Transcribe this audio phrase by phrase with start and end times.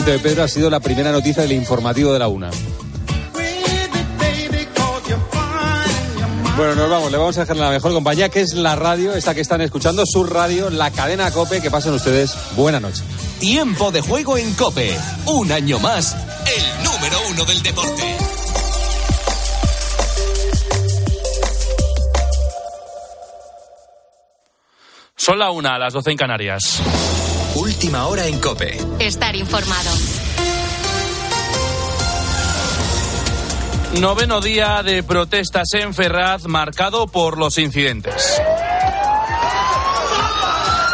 [0.00, 2.50] nacimiento de Pedro ha sido la primera noticia del informativo de la una.
[6.56, 9.34] Bueno, nos vamos, le vamos a dejar la mejor compañía, que es la radio, esta
[9.34, 11.60] que están escuchando, su radio, la cadena Cope.
[11.60, 12.34] Que pasen ustedes.
[12.54, 13.02] Buena noche.
[13.38, 14.96] Tiempo de juego en Cope.
[15.26, 18.16] Un año más, el número uno del deporte.
[25.16, 26.80] Son la una, a las doce en Canarias.
[27.82, 28.76] Última hora en Cope.
[28.98, 29.90] Estar informado.
[34.02, 38.38] Noveno día de protestas en Ferraz marcado por los incidentes.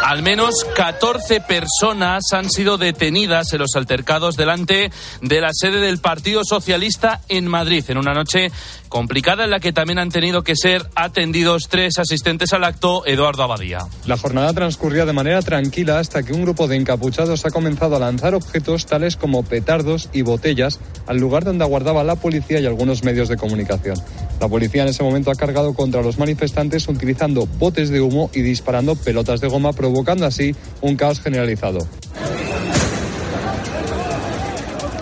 [0.07, 4.89] Al menos 14 personas han sido detenidas en los altercados delante
[5.21, 8.49] de la sede del Partido Socialista en Madrid, en una noche
[8.89, 13.43] complicada en la que también han tenido que ser atendidos tres asistentes al acto, Eduardo
[13.43, 13.79] Abadía.
[14.05, 17.99] La jornada transcurría de manera tranquila hasta que un grupo de encapuchados ha comenzado a
[17.99, 23.03] lanzar objetos tales como petardos y botellas al lugar donde aguardaba la policía y algunos
[23.03, 23.97] medios de comunicación.
[24.39, 28.41] La policía en ese momento ha cargado contra los manifestantes utilizando botes de humo y
[28.41, 31.87] disparando pelotas de goma, provocando así un caos generalizado.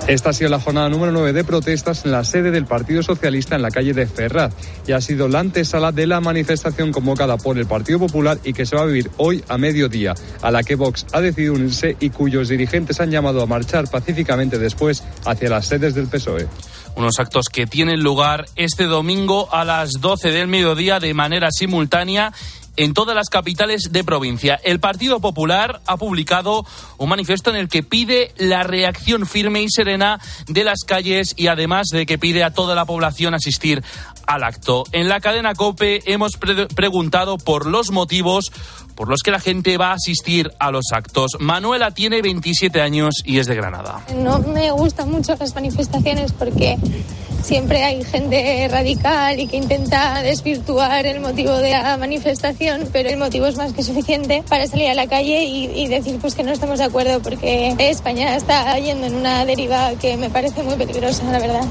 [0.07, 3.55] Esta ha sido la jornada número 9 de protestas en la sede del Partido Socialista
[3.55, 4.53] en la calle de Ferraz
[4.85, 8.67] y ha sido la antesala de la manifestación convocada por el Partido Popular y que
[8.67, 12.11] se va a vivir hoy a mediodía, a la que Vox ha decidido unirse y
[12.11, 16.47] cuyos dirigentes han llamado a marchar pacíficamente después hacia las sedes del PSOE.
[16.95, 22.31] Unos actos que tienen lugar este domingo a las 12 del mediodía de manera simultánea
[22.77, 24.59] en todas las capitales de provincia.
[24.63, 26.65] El Partido Popular ha publicado
[26.97, 31.47] un manifiesto en el que pide la reacción firme y serena de las calles y
[31.47, 33.83] además de que pide a toda la población asistir
[34.27, 34.83] al acto.
[34.91, 36.33] En la cadena COPE hemos
[36.75, 38.51] preguntado por los motivos
[38.95, 41.31] por los que la gente va a asistir a los actos.
[41.39, 44.05] Manuela tiene 27 años y es de Granada.
[44.15, 46.77] No me gustan mucho las manifestaciones porque
[47.45, 53.17] siempre hay gente radical y que intenta desvirtuar el motivo de la manifestación, pero el
[53.17, 56.51] motivo es más que suficiente para salir a la calle y, decir pues que no
[56.51, 61.23] estamos de acuerdo porque España está yendo en una deriva que me parece muy peligrosa,
[61.31, 61.65] la verdad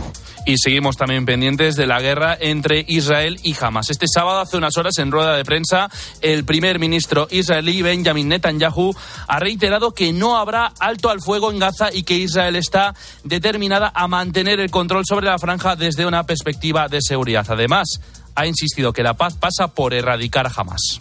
[0.47, 3.91] y seguimos también pendientes de la guerra entre Israel y Hamas.
[3.91, 5.91] Este sábado, hace unas horas, en rueda de prensa,
[6.21, 8.95] el primer ministro israelí Benjamin Netanyahu
[9.27, 13.93] ha reiterado que no habrá alto al fuego en Gaza y que Israel está determinada
[13.95, 17.47] a mantener el control sobre la franja desde una perspectiva de seguridad.
[17.49, 18.01] Además,
[18.35, 20.99] ha insistido que la paz pasa por erradicar a Hamas.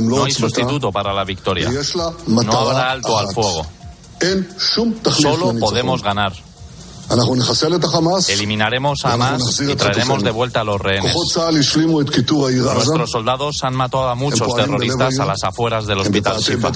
[0.00, 1.70] No hay sustituto para la victoria.
[2.26, 3.66] No habrá alto al fuego.
[5.10, 6.32] Solo podemos ganar.
[8.28, 11.12] Eliminaremos a Hamas y traeremos de vuelta a los rehenes.
[12.74, 16.70] Nuestros soldados han matado a muchos terroristas a las afueras del hospital Shifa.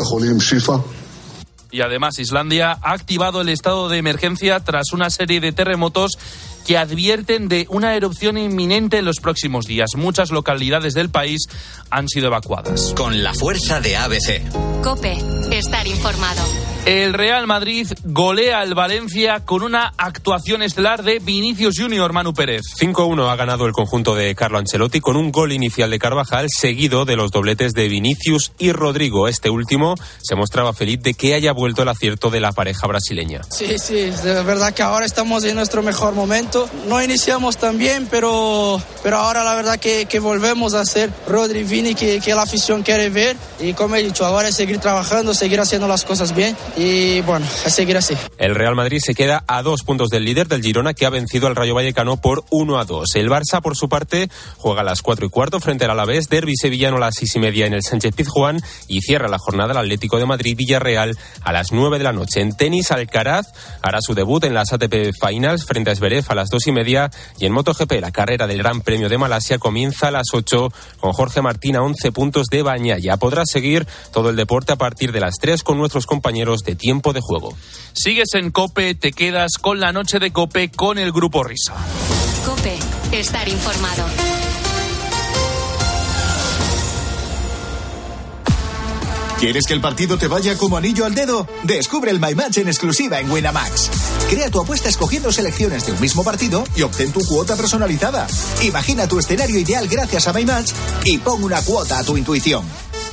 [1.70, 6.18] Y además Islandia ha activado el estado de emergencia tras una serie de terremotos
[6.64, 9.90] que advierten de una erupción inminente en los próximos días.
[9.96, 11.46] Muchas localidades del país
[11.90, 12.94] han sido evacuadas.
[12.96, 14.82] Con la fuerza de ABC.
[14.82, 15.18] Cope,
[15.50, 16.42] estar informado.
[16.86, 22.60] El Real Madrid golea al Valencia con una actuación estelar de Vinicius Junior Manu Pérez.
[22.78, 27.06] 5-1 ha ganado el conjunto de Carlo Ancelotti con un gol inicial de Carvajal seguido
[27.06, 29.28] de los dobletes de Vinicius y Rodrigo.
[29.28, 33.40] Este último se mostraba feliz de que haya vuelto el acierto de la pareja brasileña.
[33.48, 36.68] Sí, sí, es verdad que ahora estamos en nuestro mejor momento.
[36.86, 41.64] No iniciamos tan bien, pero, pero ahora la verdad que, que volvemos a ser Rodri
[41.64, 45.32] Vini que, que la afición quiere ver y como he dicho, ahora es seguir trabajando,
[45.32, 48.16] seguir haciendo las cosas bien y bueno, a seguir así.
[48.38, 51.46] El Real Madrid se queda a dos puntos del líder del Girona que ha vencido
[51.46, 53.14] al Rayo Vallecano por 1 a 2.
[53.14, 56.56] El Barça, por su parte, juega a las 4 y cuarto frente al Alavés, Derby
[56.56, 59.78] sevillano a las 6 y media en el Sánchez Pizjuán y cierra la jornada el
[59.78, 62.40] Atlético de Madrid Villarreal a las 9 de la noche.
[62.40, 63.46] En tenis, Alcaraz
[63.82, 67.10] hará su debut en las ATP Finals frente a Zverev a las 2 y media
[67.38, 71.12] y en MotoGP la carrera del Gran Premio de Malasia comienza a las 8 con
[71.12, 72.98] Jorge Martín a 11 puntos de baña.
[72.98, 76.74] Ya podrás seguir todo el deporte a partir de las 3 con nuestros compañeros de
[76.74, 77.56] tiempo de juego.
[77.92, 81.74] Sigues en Cope, te quedas con la noche de Cope con el Grupo Risa.
[82.44, 82.78] Cope,
[83.12, 84.04] estar informado.
[89.38, 91.46] ¿Quieres que el partido te vaya como anillo al dedo?
[91.64, 93.90] Descubre el My Match en exclusiva en Winamax.
[94.30, 98.26] Crea tu apuesta escogiendo selecciones de un mismo partido y obtén tu cuota personalizada.
[98.62, 100.72] Imagina tu escenario ideal gracias a My Match
[101.04, 102.64] y pon una cuota a tu intuición.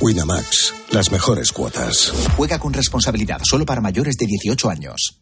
[0.02, 2.12] Winamax, las mejores cuotas.
[2.36, 5.20] Juega con responsabilidad solo para mayores de 18 años.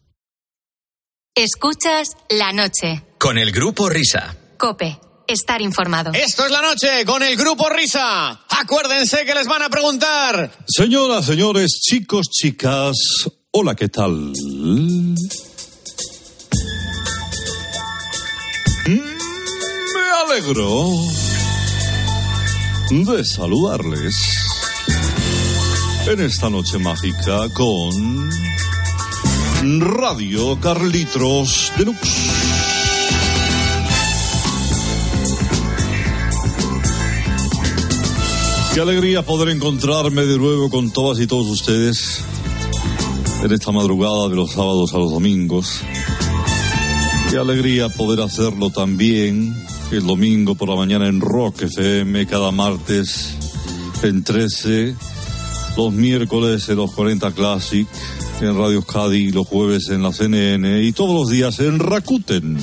[1.35, 3.03] Escuchas la noche.
[3.19, 4.35] Con el grupo Risa.
[4.57, 6.11] Cope, estar informado.
[6.13, 8.41] Esto es la noche con el grupo Risa.
[8.49, 10.51] Acuérdense que les van a preguntar.
[10.67, 12.97] Señoras, señores, chicos, chicas,
[13.53, 14.31] Hola, ¿qué tal?
[19.93, 20.89] Me alegro
[22.89, 24.15] de saludarles
[26.07, 28.29] en esta noche mágica con
[29.79, 32.31] Radio Carlitos Deluxe.
[38.73, 42.23] Qué alegría poder encontrarme de nuevo con todas y todos ustedes
[43.43, 45.81] en esta madrugada de los sábados a los domingos.
[47.29, 49.55] Qué alegría poder hacerlo también
[49.91, 53.35] el domingo por la mañana en Rock FM, cada martes
[54.03, 54.95] en 13,
[55.77, 57.87] los miércoles en los 40 Classic,
[58.41, 62.57] en Radio Cádiz, los jueves en la CNN y todos los días en Rakuten.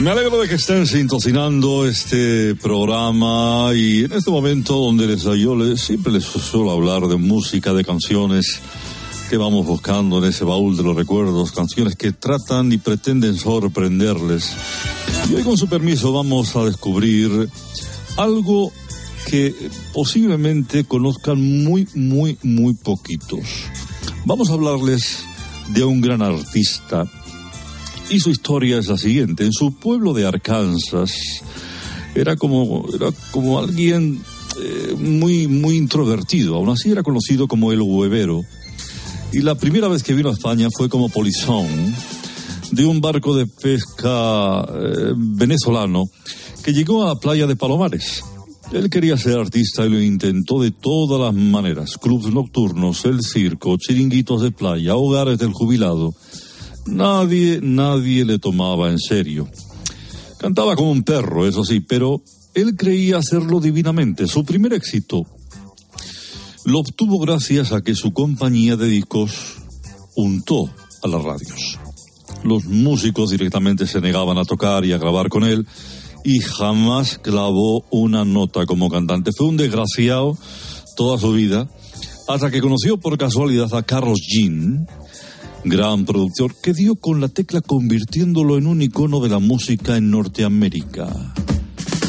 [0.00, 5.56] Me alegro de que estén sintonizando este programa y en este momento donde les yo
[5.56, 8.60] les, siempre les suelo hablar de música, de canciones
[9.28, 14.52] que vamos buscando en ese baúl de los recuerdos, canciones que tratan y pretenden sorprenderles.
[15.28, 17.48] Y hoy con su permiso vamos a descubrir
[18.18, 18.72] algo
[19.30, 19.54] que
[19.94, 23.40] posiblemente conozcan muy, muy, muy poquitos.
[24.24, 25.24] Vamos a hablarles
[25.68, 27.06] de un gran artista
[28.10, 29.44] y su historia es la siguiente.
[29.44, 31.12] En su pueblo de Arkansas
[32.14, 34.20] era como, era como alguien
[34.60, 36.56] eh, muy, muy introvertido.
[36.56, 38.44] Aún así era conocido como el huevero.
[39.32, 41.66] Y la primera vez que vino a España fue como polizón
[42.70, 46.04] de un barco de pesca eh, venezolano
[46.62, 48.22] que llegó a la playa de Palomares.
[48.72, 51.96] Él quería ser artista y lo intentó de todas las maneras.
[51.96, 56.14] Clubs nocturnos, el circo, chiringuitos de playa, hogares del jubilado.
[56.86, 59.48] Nadie, nadie le tomaba en serio.
[60.38, 62.22] Cantaba como un perro, eso sí, pero
[62.54, 64.26] él creía hacerlo divinamente.
[64.26, 65.26] Su primer éxito
[66.64, 69.56] lo obtuvo gracias a que su compañía de discos
[70.14, 70.70] untó
[71.02, 71.78] a las radios.
[72.44, 75.66] Los músicos directamente se negaban a tocar y a grabar con él
[76.24, 79.32] y jamás clavó una nota como cantante.
[79.32, 80.36] Fue un desgraciado
[80.96, 81.68] toda su vida
[82.28, 84.86] hasta que conoció por casualidad a Carlos Jean,
[85.64, 90.10] gran productor que dio con la tecla convirtiéndolo en un icono de la música en
[90.10, 91.08] Norteamérica.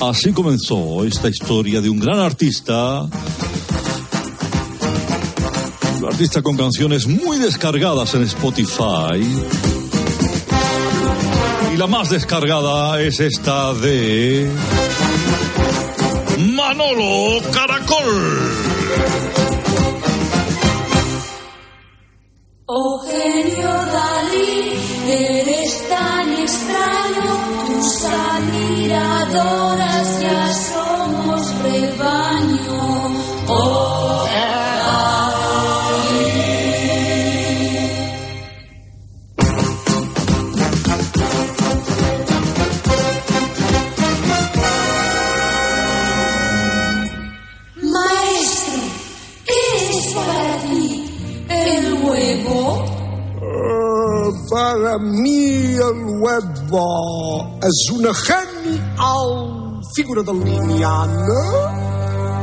[0.01, 3.03] Así comenzó esta historia de un gran artista,
[5.97, 9.78] un artista con canciones muy descargadas en Spotify.
[11.73, 14.49] Y la más descargada es esta de
[16.37, 18.68] Manolo Caracol.
[56.71, 61.23] Huevo es una genial figura del lineano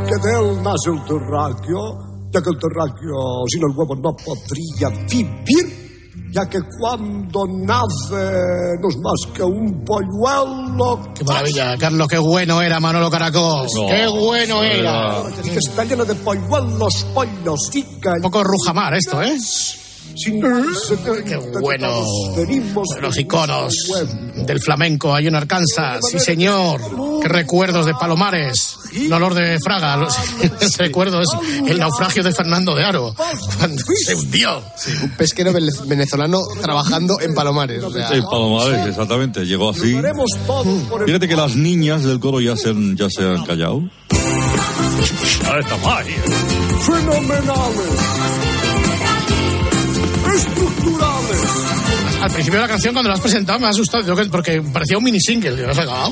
[0.07, 1.99] que de él nace el terráqueo,
[2.33, 8.89] ya que el terráqueo sin el huevo no podría vivir, ya que cuando nace no
[8.89, 11.13] es más que un polluelo.
[11.15, 13.67] Qué maravilla, Carlos, qué bueno era Manolo Caracol.
[13.75, 15.23] No, qué bueno era.
[15.43, 18.13] Que está lleno de polluelos, pollos, tica.
[18.17, 19.37] Un poco Rujamar esto, ¿eh?
[20.17, 22.03] Sin Qué bueno.
[23.01, 23.75] Los iconos
[24.35, 26.01] del flamenco ahí en Arkansas.
[26.11, 26.81] Sí, señor.
[27.23, 28.79] Qué recuerdos de Palomares.
[29.07, 29.97] Un olor de Fraga.
[29.97, 30.17] Los
[30.79, 31.27] recuerdos.
[31.67, 33.15] El naufragio de Fernando de Aro.
[33.59, 34.63] Cuando se hundió.
[35.03, 37.83] Un pesquero vene- venezolano trabajando en Palomares.
[37.85, 38.09] o sea.
[38.09, 39.97] Sí, Palomares, exactamente, llegó así.
[41.07, 43.83] Fíjate que las niñas del coro ya se han, ya se han callado.
[44.11, 46.23] Esta magia.
[46.81, 48.56] Fenomenales.
[52.27, 55.05] Al principio de la canción, cuando la has presentado, me ha asustado porque parecía un
[55.05, 55.55] mini single.
[55.55, 56.11] Digo, "Ah,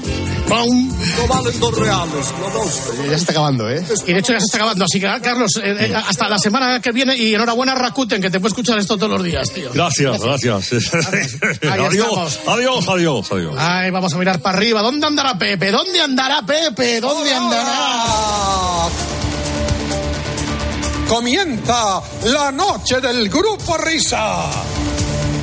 [0.48, 0.88] ¡pum!
[0.88, 2.82] No valen dos reales, no dos.
[3.02, 3.84] Ya se está acabando, ¿eh?
[4.06, 4.84] Y de hecho ya se está acabando.
[4.84, 8.30] Así que, ah, Carlos, eh, eh, hasta la semana que viene y enhorabuena Rakuten, que
[8.30, 9.72] te puedo escuchar esto todos los días, tío.
[9.74, 10.70] Gracias, gracias.
[11.62, 12.40] Ahí adiós, estamos.
[12.46, 13.54] adiós, adiós, adiós.
[13.58, 14.82] Ay, vamos a mirar para arriba.
[14.82, 15.72] ¿Dónde andará Pepe?
[15.72, 17.00] ¿Dónde andará Pepe?
[17.00, 18.88] ¿Dónde andará?
[21.08, 24.48] Comienza la noche del grupo Risa.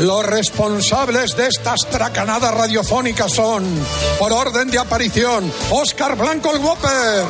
[0.00, 3.64] Los responsables de estas tracanadas radiofónicas son,
[4.18, 7.26] por orden de aparición, Óscar Blanco el Whopper,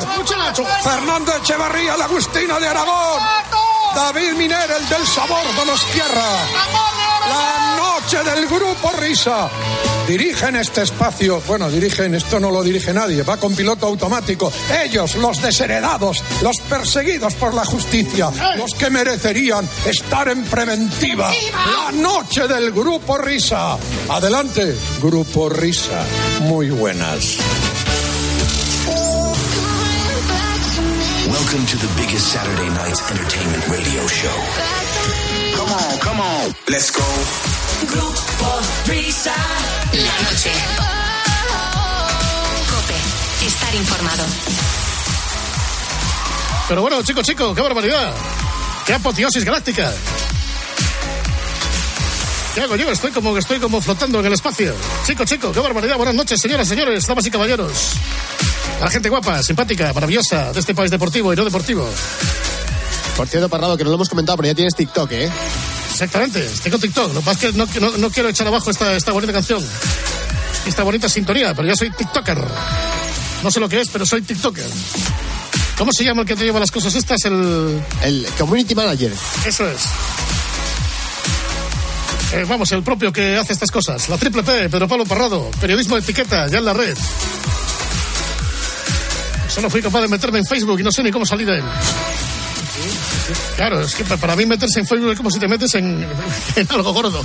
[0.83, 3.23] Fernando Echevarría, la Agustina de Aragón,
[3.95, 6.25] David Miner, el del sabor de los tierra,
[7.29, 9.49] la noche del grupo Risa.
[10.07, 14.53] Dirigen este espacio, bueno, dirigen, esto no lo dirige nadie, va con piloto automático.
[14.85, 21.31] Ellos, los desheredados, los perseguidos por la justicia, los que merecerían estar en preventiva.
[21.73, 23.77] La noche del grupo Risa.
[24.09, 26.05] Adelante, grupo Risa.
[26.41, 27.39] Muy buenas.
[31.29, 34.92] Welcome to the biggest Saturday night's entertainment radio show.
[36.13, 36.55] Come on.
[36.69, 37.01] Let's go.
[37.89, 39.33] Grupo Risa.
[39.95, 40.53] La noche.
[42.69, 44.25] Cope, estar informado.
[46.69, 48.13] Pero bueno, chicos, chicos, qué barbaridad.
[48.85, 49.91] Qué apoteosis galáctica.
[52.55, 52.91] ¿Qué hago yo?
[52.91, 54.75] Estoy como, estoy como flotando en el espacio.
[55.07, 55.97] Chico, chico, qué barbaridad.
[55.97, 57.95] Buenas noches, señoras, señores, damas y caballeros.
[58.83, 61.89] A la gente guapa, simpática, maravillosa de este país deportivo y no deportivo.
[63.17, 65.31] Por cierto, Parrado, que no lo hemos comentado, pero ya tienes TikTok, ¿eh?
[65.93, 67.15] Exactamente, estoy con TikTok.
[67.15, 69.63] Lo que pasa es que no, no- no quiero echar abajo esta, esta bonita canción.
[70.67, 72.39] Esta bonita sintonía, pero ya soy TikToker.
[73.43, 74.67] No sé lo que es, pero soy TikToker.
[75.77, 77.25] ¿Cómo se llama el que te lleva las cosas estas?
[77.25, 77.83] El...
[78.03, 79.13] El Community Manager.
[79.47, 79.81] Eso es.
[82.35, 84.09] Eh, vamos, el propio que hace estas cosas.
[84.09, 85.51] La triple P, Pedro Pablo Parrado.
[85.61, 86.97] Periodismo de etiqueta, ya en la red.
[89.49, 91.65] Solo fui capaz de meterme en Facebook y no sé ni cómo salir de él.
[93.63, 96.05] Claro, es que pa- para mí meterse en Facebook es como si te metes en,
[96.57, 97.23] en algo gordo.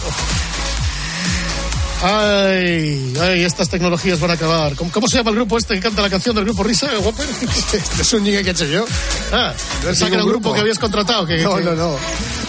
[2.03, 4.75] Ay, ay, estas tecnologías van a acabar.
[4.75, 7.25] ¿Cómo, cómo se llama el grupo este que canta la canción del grupo Risa, Whopper?
[7.99, 8.85] es un niño que he hecho yo.
[9.33, 9.51] Ah,
[9.83, 11.25] pensaba que era un grupo que habías contratado.
[11.25, 11.97] Que, No, que- no, no.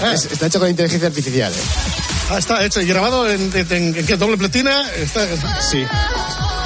[0.02, 0.12] Ah.
[0.12, 1.56] Es- está hecho con inteligencia artificial, ¿eh?
[2.30, 4.82] Ah, está hecho y grabado en, en, en- ¿en doble platina.
[4.94, 5.26] Está,
[5.70, 5.82] Sí.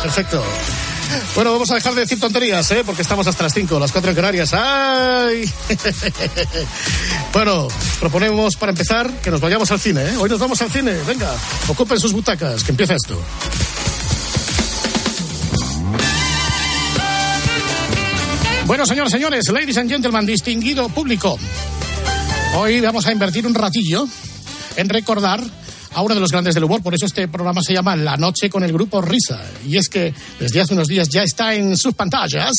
[0.03, 0.43] perfecto.
[1.35, 2.83] Bueno, vamos a dejar de decir tonterías, ¿eh?
[2.85, 4.53] Porque estamos hasta las 5, las 4 en Canarias.
[4.53, 5.51] ¡Ay!
[7.33, 7.69] bueno,
[8.01, 10.17] proponemos para empezar que nos vayamos al cine, ¿eh?
[10.19, 10.93] Hoy nos vamos al cine.
[11.07, 11.35] Venga,
[11.69, 13.19] ocupen sus butacas, que empieza esto.
[18.67, 21.39] Bueno, señores, señores, ladies and gentlemen, distinguido público.
[22.57, 24.07] Hoy vamos a invertir un ratillo
[24.77, 25.43] en recordar
[25.95, 26.83] a uno de los grandes del humor.
[26.83, 29.41] Por eso este programa se llama La Noche con el Grupo Risa.
[29.67, 32.53] Y es que desde hace unos días ya está en sus pantallas,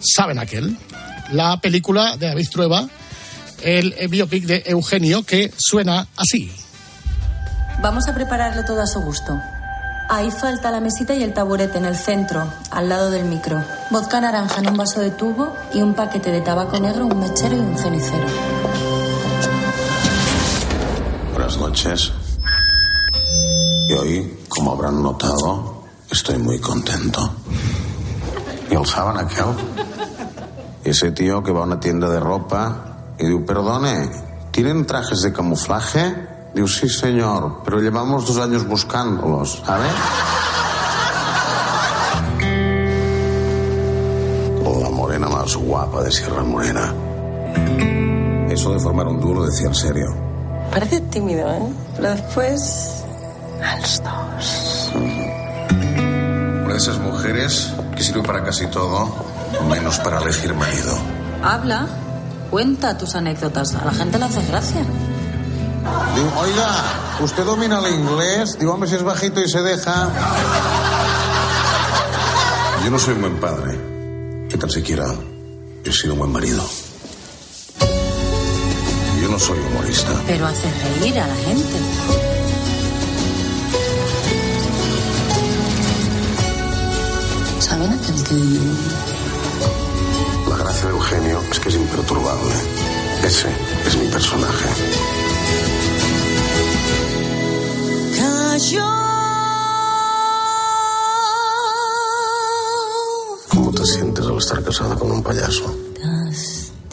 [0.00, 0.76] ¿saben aquel?
[1.32, 2.88] La película de David Trueba,
[3.62, 6.50] el eh, biopic de Eugenio, que suena así.
[7.82, 9.40] Vamos a prepararle todo a su gusto.
[10.12, 13.64] Ahí falta la mesita y el taburete en el centro, al lado del micro.
[13.90, 17.56] Vodka naranja en un vaso de tubo y un paquete de tabaco negro, un mechero
[17.56, 18.89] y un cenicero.
[21.50, 22.12] Buenas noches.
[23.88, 27.28] Y hoy, como habrán notado, estoy muy contento.
[28.70, 29.46] ¿Y el saben aquel?
[30.84, 34.10] Ese tío que va a una tienda de ropa y dice, perdone,
[34.52, 36.28] ¿tienen trajes de camuflaje?
[36.54, 39.88] Digo, sí, señor, pero llevamos dos años buscándolos, ¿sabe?
[44.80, 46.94] La morena más guapa de Sierra Morena.
[48.48, 50.29] Eso de formar un dúo decía en serio.
[50.70, 51.62] Parece tímido, ¿eh?
[51.96, 53.04] Pero después.
[53.62, 54.90] A los dos.
[54.94, 59.12] Una de esas mujeres que sirve para casi todo,
[59.68, 60.96] menos para elegir marido.
[61.42, 61.86] Habla,
[62.50, 63.74] cuenta tus anécdotas.
[63.74, 64.82] A la gente le hace gracia.
[66.14, 66.68] Digo, oiga,
[67.20, 68.56] ¿usted domina el inglés?
[68.58, 70.08] Digo, hombre, si es bajito y se deja.
[72.84, 73.78] Yo no soy un buen padre.
[74.48, 75.06] Que tan siquiera
[75.84, 76.62] he sido un buen marido.
[79.40, 80.22] Soy humorista.
[80.26, 80.68] Pero hace
[81.00, 81.78] reír a la gente.
[87.58, 88.34] ¿Saben aquel que
[90.50, 92.54] La gracia de Eugenio es que es imperturbable.
[93.24, 93.48] Ese
[93.86, 94.68] es mi personaje.
[103.48, 105.74] ¿Cómo te sientes al estar casada con un payaso?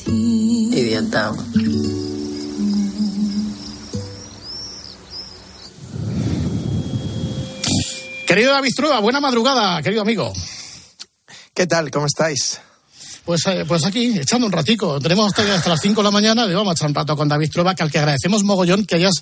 [0.06, 1.34] Idiota.
[8.28, 10.34] Querido David Trueba, buena madrugada, querido amigo.
[11.54, 11.90] ¿Qué tal?
[11.90, 12.60] ¿Cómo estáis?
[13.24, 15.00] Pues, eh, pues aquí, echando un ratico.
[15.00, 17.50] Tenemos hasta, hasta las 5 de la mañana vamos a echar un rato con David
[17.52, 19.16] Trueba, que al que agradecemos mogollón que hayas,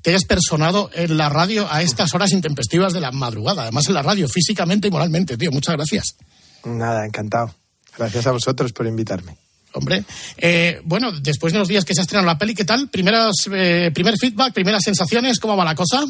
[0.00, 3.62] te hayas personado en la radio a estas horas intempestivas de la madrugada.
[3.62, 5.50] Además en la radio, físicamente y moralmente, tío.
[5.50, 6.16] Muchas gracias.
[6.64, 7.54] Nada, encantado.
[7.98, 9.36] Gracias a vosotros por invitarme.
[9.74, 10.04] Hombre,
[10.36, 12.88] eh, bueno, después de los días que se ha estrenado la peli, ¿qué tal?
[12.90, 16.04] Primeras, eh, primer feedback, primeras sensaciones, ¿cómo va la cosa?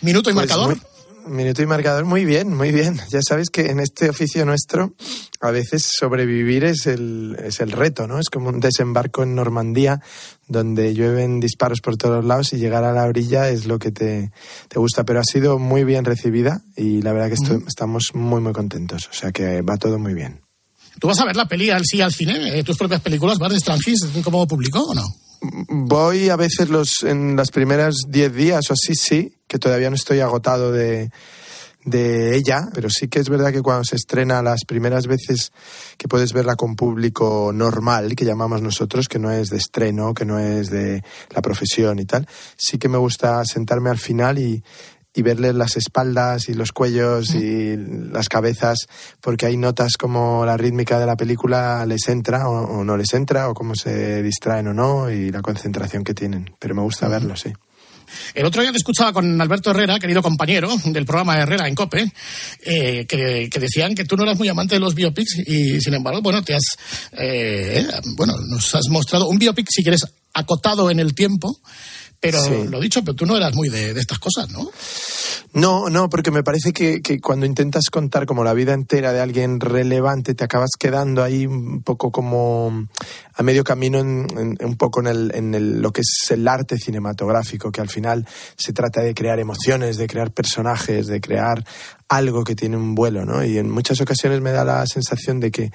[0.00, 0.76] Minuto y Pues marcador.
[0.76, 0.91] muy-
[1.26, 3.00] minuto y marcador, muy bien, muy bien.
[3.10, 4.94] Ya sabes que en este oficio nuestro
[5.40, 8.18] a veces sobrevivir es el, es el reto, ¿no?
[8.18, 10.00] Es como un desembarco en Normandía
[10.48, 14.32] donde llueven disparos por todos lados y llegar a la orilla es lo que te,
[14.68, 15.04] te gusta.
[15.04, 19.08] Pero ha sido muy bien recibida y la verdad que esto- estamos muy, muy contentos.
[19.10, 20.40] O sea que va todo muy bien.
[21.00, 22.58] ¿Tú vas a ver la peli al sí al cine?
[22.58, 23.38] eh, ¿Tus propias películas?
[23.38, 23.56] ¿Vas de
[24.22, 25.02] como público o no?
[25.68, 29.96] Voy a veces los en las primeras 10 días o así, sí, que todavía no
[29.96, 31.10] estoy agotado de,
[31.84, 35.52] de ella, pero sí que es verdad que cuando se estrena las primeras veces
[35.98, 40.24] que puedes verla con público normal, que llamamos nosotros, que no es de estreno, que
[40.24, 44.62] no es de la profesión y tal, sí que me gusta sentarme al final y,
[45.14, 48.86] y verle las espaldas y los cuellos y las cabezas,
[49.20, 53.12] porque hay notas como la rítmica de la película les entra o, o no les
[53.14, 56.54] entra, o cómo se distraen o no, y la concentración que tienen.
[56.58, 57.52] Pero me gusta verlo, sí.
[58.34, 62.12] El otro día te escuchaba con Alberto Herrera, querido compañero del programa Herrera en COPE,
[62.64, 65.94] eh, que, que decían que tú no eras muy amante de los biopics y, sin
[65.94, 66.76] embargo, bueno, te has,
[67.12, 70.04] eh, bueno, nos has mostrado un biopic, si quieres,
[70.34, 71.60] acotado en el tiempo,
[72.22, 72.68] pero Sí.
[72.70, 74.70] lo dicho, pero tú no eras muy de, de estas cosas, ¿no?
[75.54, 79.20] No, no, porque me parece que, que cuando intentas contar como la vida entera de
[79.20, 82.86] alguien relevante, te acabas quedando ahí un poco como
[83.34, 86.48] a medio camino, en, en- un poco en, el, en el- lo que es el
[86.48, 91.62] arte cinematográfico, que al final se trata de crear emociones, de crear personajes, de crear
[92.08, 93.44] algo que tiene un vuelo, ¿no?
[93.44, 95.70] Y en muchas ocasiones me da la sensación de que,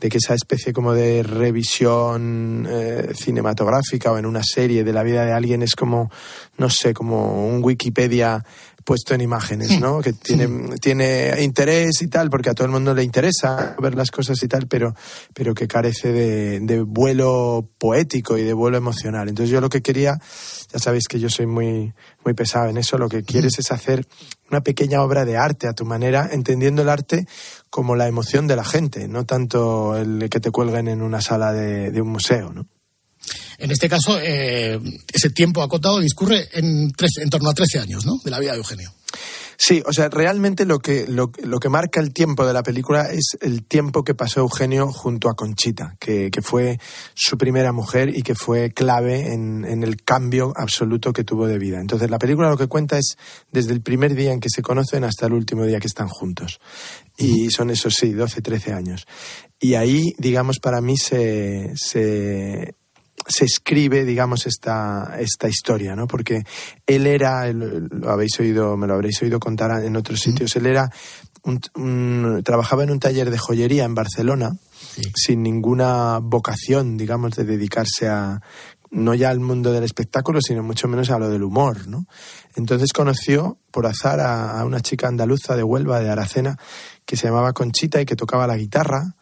[0.00, 5.02] de que esa especie como de revisión eh, cinematográfica o en una serie de la
[5.02, 6.10] vida de alguien es como,
[6.58, 8.44] no sé, como un Wikipedia
[8.84, 10.00] puesto en imágenes, ¿no?
[10.00, 14.10] Que tiene, tiene interés y tal, porque a todo el mundo le interesa ver las
[14.10, 14.94] cosas y tal, pero,
[15.34, 19.28] pero que carece de, de vuelo poético y de vuelo emocional.
[19.28, 20.18] Entonces yo lo que quería,
[20.72, 24.06] ya sabéis que yo soy muy, muy pesado en eso, lo que quieres es hacer
[24.50, 27.26] una pequeña obra de arte a tu manera, entendiendo el arte
[27.70, 31.52] como la emoción de la gente, no tanto el que te cuelguen en una sala
[31.52, 32.66] de, de un museo, ¿no?
[33.62, 34.78] En este caso, eh,
[35.12, 38.14] ese tiempo acotado discurre en, trece- en torno a 13 años, ¿no?
[38.24, 38.92] De la vida de Eugenio.
[39.56, 43.12] Sí, o sea, realmente lo que, lo, lo que marca el tiempo de la película
[43.12, 46.80] es el tiempo que pasó Eugenio junto a Conchita, que, que fue
[47.14, 51.58] su primera mujer y que fue clave en, en el cambio absoluto que tuvo de
[51.58, 51.78] vida.
[51.80, 53.16] Entonces, la película lo que cuenta es
[53.52, 56.58] desde el primer día en que se conocen hasta el último día que están juntos.
[57.16, 59.06] Y son esos, sí, 12, 13 años.
[59.60, 62.74] Y ahí, digamos, para mí se, se,
[63.28, 66.06] se escribe, digamos, esta, esta historia, ¿no?
[66.06, 66.42] Porque
[66.86, 70.90] él era, lo habéis oído, me lo habréis oído contar en otros sitios, él era,
[71.44, 74.50] un- un- trabajaba en un taller de joyería en Barcelona,
[75.14, 78.40] sin ninguna vocación, digamos, de dedicarse a,
[78.90, 82.06] no ya al mundo del espectáculo, sino mucho menos a lo del humor, ¿no?
[82.56, 86.58] Entonces conoció por azar a, a una chica andaluza de Huelva, de Aracena,
[87.06, 89.14] que se llamaba Conchita y que tocaba la guitarra,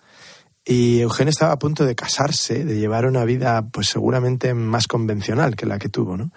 [0.65, 5.57] y Eugenio estaba a punto de casarse, de llevar una vida, pues seguramente más convencional
[5.57, 6.33] que la que tuvo, ¿no?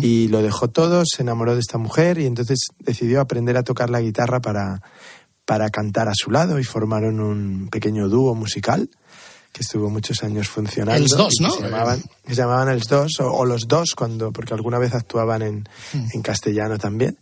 [0.00, 3.90] Y lo dejó todo, se enamoró de esta mujer y entonces decidió aprender a tocar
[3.90, 4.80] la guitarra para,
[5.44, 8.88] para cantar a su lado y formaron un pequeño dúo musical
[9.52, 11.00] que estuvo muchos años funcionando.
[11.00, 11.50] Els Dos, ¿no?
[11.50, 15.42] Se llamaban, se llamaban Els Dos o, o Los Dos, cuando, porque alguna vez actuaban
[15.42, 17.18] en, en castellano también.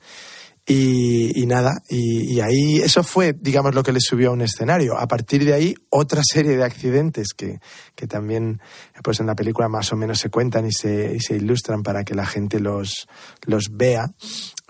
[0.65, 4.97] Y, nada, y, ahí eso fue, digamos, lo que les subió a un escenario.
[4.97, 7.59] A partir de ahí, otra serie de accidentes que,
[7.97, 8.61] que también
[9.03, 12.05] pues en la película más o menos se cuentan y se, y se ilustran para
[12.05, 13.09] que la gente los,
[13.45, 14.13] los vea,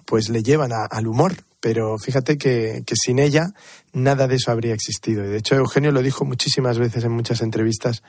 [0.07, 1.35] pues le llevan a- al humor.
[1.63, 3.55] Pero fíjate que, que sin ella
[3.93, 5.25] nada de eso habría existido.
[5.25, 8.03] Y de hecho, Eugenio lo dijo muchísimas veces en muchas entrevistas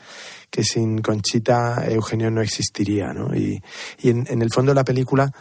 [0.50, 3.14] que sin Conchita Eugenio no existiría.
[3.14, 3.36] ¿no?
[3.36, 3.62] Y,
[4.02, 5.32] y en, en el fondo la película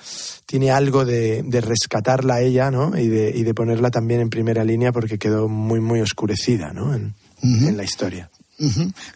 [0.45, 2.99] tiene algo de, de rescatarla a ella ¿no?
[2.99, 6.95] y, de, y de ponerla también en primera línea porque quedó muy, muy oscurecida ¿no?
[6.95, 8.31] en, en la historia.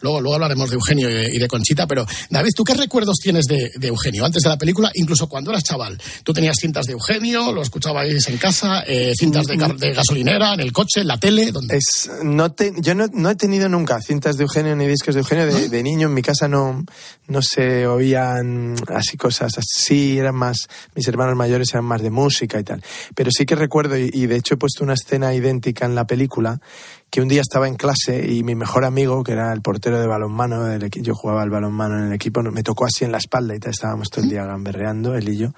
[0.01, 3.17] Luego, luego hablaremos de Eugenio y de, y de Conchita, pero David, ¿tú qué recuerdos
[3.21, 5.99] tienes de, de Eugenio antes de la película, incluso cuando eras chaval?
[6.23, 10.53] Tú tenías cintas de Eugenio, lo escuchabais en casa, eh, cintas de, car- de gasolinera,
[10.53, 11.77] en el coche, en la tele, ¿dónde?
[11.77, 15.21] Es, no te- yo no, no he tenido nunca cintas de Eugenio ni discos de
[15.21, 15.45] Eugenio.
[15.47, 16.83] De, de niño en mi casa no,
[17.27, 20.57] no se oían así cosas así, eran más,
[20.95, 22.83] mis hermanos mayores eran más de música y tal.
[23.15, 26.05] Pero sí que recuerdo, y, y de hecho he puesto una escena idéntica en la
[26.05, 26.59] película,
[27.09, 30.07] que un día estaba en clase y mi mejor amigo, que era el portero de
[30.07, 33.55] balonmano, del yo jugaba al balonmano en el equipo, me tocó así en la espalda
[33.55, 35.53] y estábamos todo el día gamberreando, él y yo.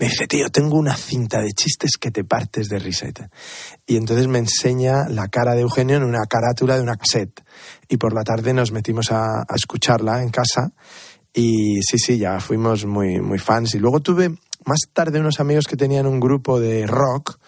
[0.00, 3.04] Me dice, tío, tengo una cinta de chistes que te partes de risa.
[3.86, 7.42] Y entonces me enseña la cara de Eugenio en una carátula de una cassette.
[7.88, 10.72] Y por la tarde nos metimos a, a escucharla en casa.
[11.34, 13.74] Y sí, sí, ya fuimos muy, muy fans.
[13.74, 14.34] Y luego tuve
[14.66, 17.38] más tarde unos amigos que tenían un grupo de rock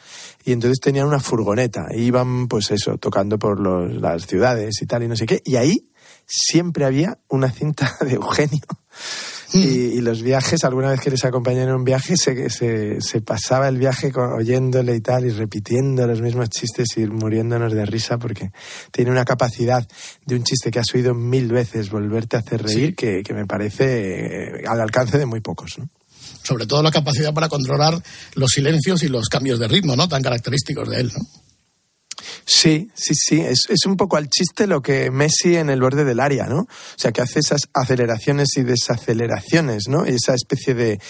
[0.44, 1.86] y entonces tenían una furgoneta.
[1.90, 5.40] E iban, pues eso, tocando por los- las ciudades y tal y no sé qué.
[5.44, 5.74] Y ahí
[6.26, 8.62] siempre había una cinta de Eugenio.
[9.52, 13.20] Y, y los viajes, alguna vez que les acompañé en un viaje, se, se, se
[13.20, 18.18] pasaba el viaje oyéndole y tal, y repitiendo los mismos chistes y muriéndonos de risa,
[18.18, 18.50] porque
[18.90, 19.86] tiene una capacidad
[20.26, 23.46] de un chiste que has oído mil veces volverte a hacer reír, que, que me
[23.46, 25.78] parece eh, al alcance de muy pocos.
[25.78, 25.88] ¿no?
[26.46, 28.00] Sobre todo la capacidad para controlar
[28.34, 30.08] los silencios y los cambios de ritmo, ¿no?
[30.08, 31.24] Tan característicos de él, ¿no?
[32.44, 33.40] Sí, sí, sí.
[33.40, 36.60] Es, es un poco al chiste lo que Messi en el borde del área, ¿no?
[36.60, 40.04] O sea, que hace esas aceleraciones y desaceleraciones, ¿no?
[40.04, 41.00] Esa especie de,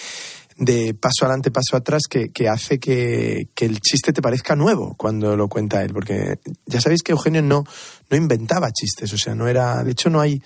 [0.57, 4.95] de paso adelante, paso atrás que, que hace que, que el chiste te parezca nuevo
[4.97, 5.93] cuando lo cuenta él.
[5.93, 7.63] Porque ya sabéis que Eugenio no,
[8.09, 9.83] no inventaba chistes, o sea, no era.
[9.83, 10.41] De hecho, no hay.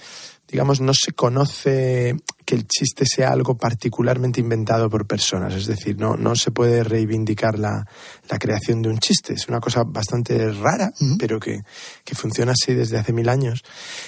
[0.47, 2.17] Digamos, no se conoce
[2.51, 5.53] que el chiste sea algo particularmente inventado por personas.
[5.53, 7.87] Es decir, no, no se puede reivindicar la,
[8.27, 9.35] la creación de un chiste.
[9.35, 11.61] Es una cosa bastante rara, pero que,
[12.03, 13.63] que funciona así desde hace mil años.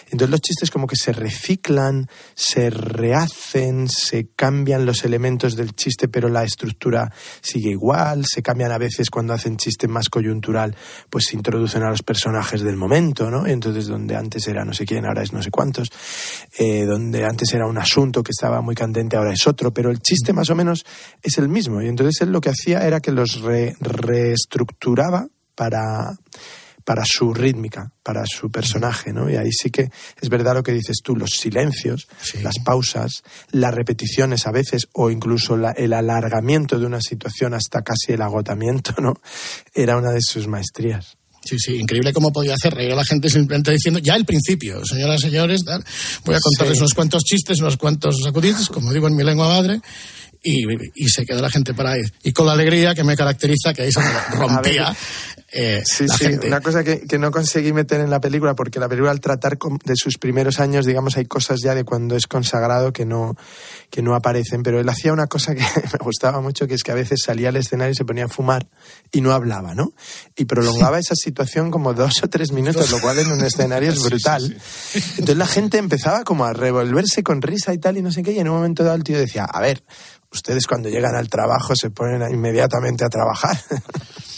[0.08, 6.10] Entonces los chistes como que se reciclan, se rehacen, se cambian los elementos del chiste,
[6.10, 10.75] pero la estructura sigue igual, se cambian a veces cuando hacen chiste más coyuntural,
[11.10, 13.47] pues se introducen a los personajes del momento, ¿no?
[13.47, 15.88] Entonces donde antes era no sé quién, ahora es no sé cuántos,
[16.60, 20.00] eh, donde antes era un asunto que estaba muy candente, ahora es otro, pero el
[20.00, 20.86] chiste más o menos
[21.22, 21.82] es el mismo.
[21.82, 26.17] Y entonces él lo que hacía era que los re- reestructuraba para,
[26.84, 29.30] para su rítmica, para su personaje, ¿no?
[29.30, 29.89] Y ahí sí que
[30.22, 32.08] es verdad lo que dices tú, los silencios,
[32.41, 37.82] las pausas, las repeticiones a veces, o incluso la- el alargamiento de una situación hasta
[37.84, 39.13] casi el agotamiento, ¿no?
[39.74, 41.17] Era una de sus maestrías.
[41.45, 44.84] Sí, sí, increíble cómo podía hacer reír a la gente simplemente diciendo, ya el principio,
[44.86, 45.62] señoras y señores,
[46.23, 46.79] voy a contarles Sí.
[46.82, 49.82] unos cuantos chistes, unos cuantos sacudidos, como digo en mi lengua madre,
[50.43, 52.01] y, y se quedó la gente para ahí.
[52.23, 54.93] Y con la alegría que me caracteriza, que ahí se me rompía
[55.56, 56.47] eh, Sí, la sí, gente.
[56.47, 59.58] una cosa que, que no conseguí meter en la película, porque la película al tratar
[59.58, 63.38] de sus primeros años, digamos, hay cosas ya de cuando es consagrado que no,
[63.89, 66.91] que no aparecen, pero él hacía una cosa que me gustaba mucho, que es que
[66.91, 68.67] a veces salía al escenario y se ponía a fumar
[69.12, 69.93] y no hablaba, ¿no?
[70.36, 73.99] Y prolongaba esa situación como dos o tres minutos, lo cual en un escenario es
[74.03, 74.58] brutal.
[75.17, 78.32] Entonces la gente empezaba como a revolverse con risa y tal y no sé qué,
[78.32, 79.84] y en un momento dado el tío decía, a ver,
[80.34, 83.58] ustedes cuando llegan al trabajo se ponen inmediatamente a trabajar.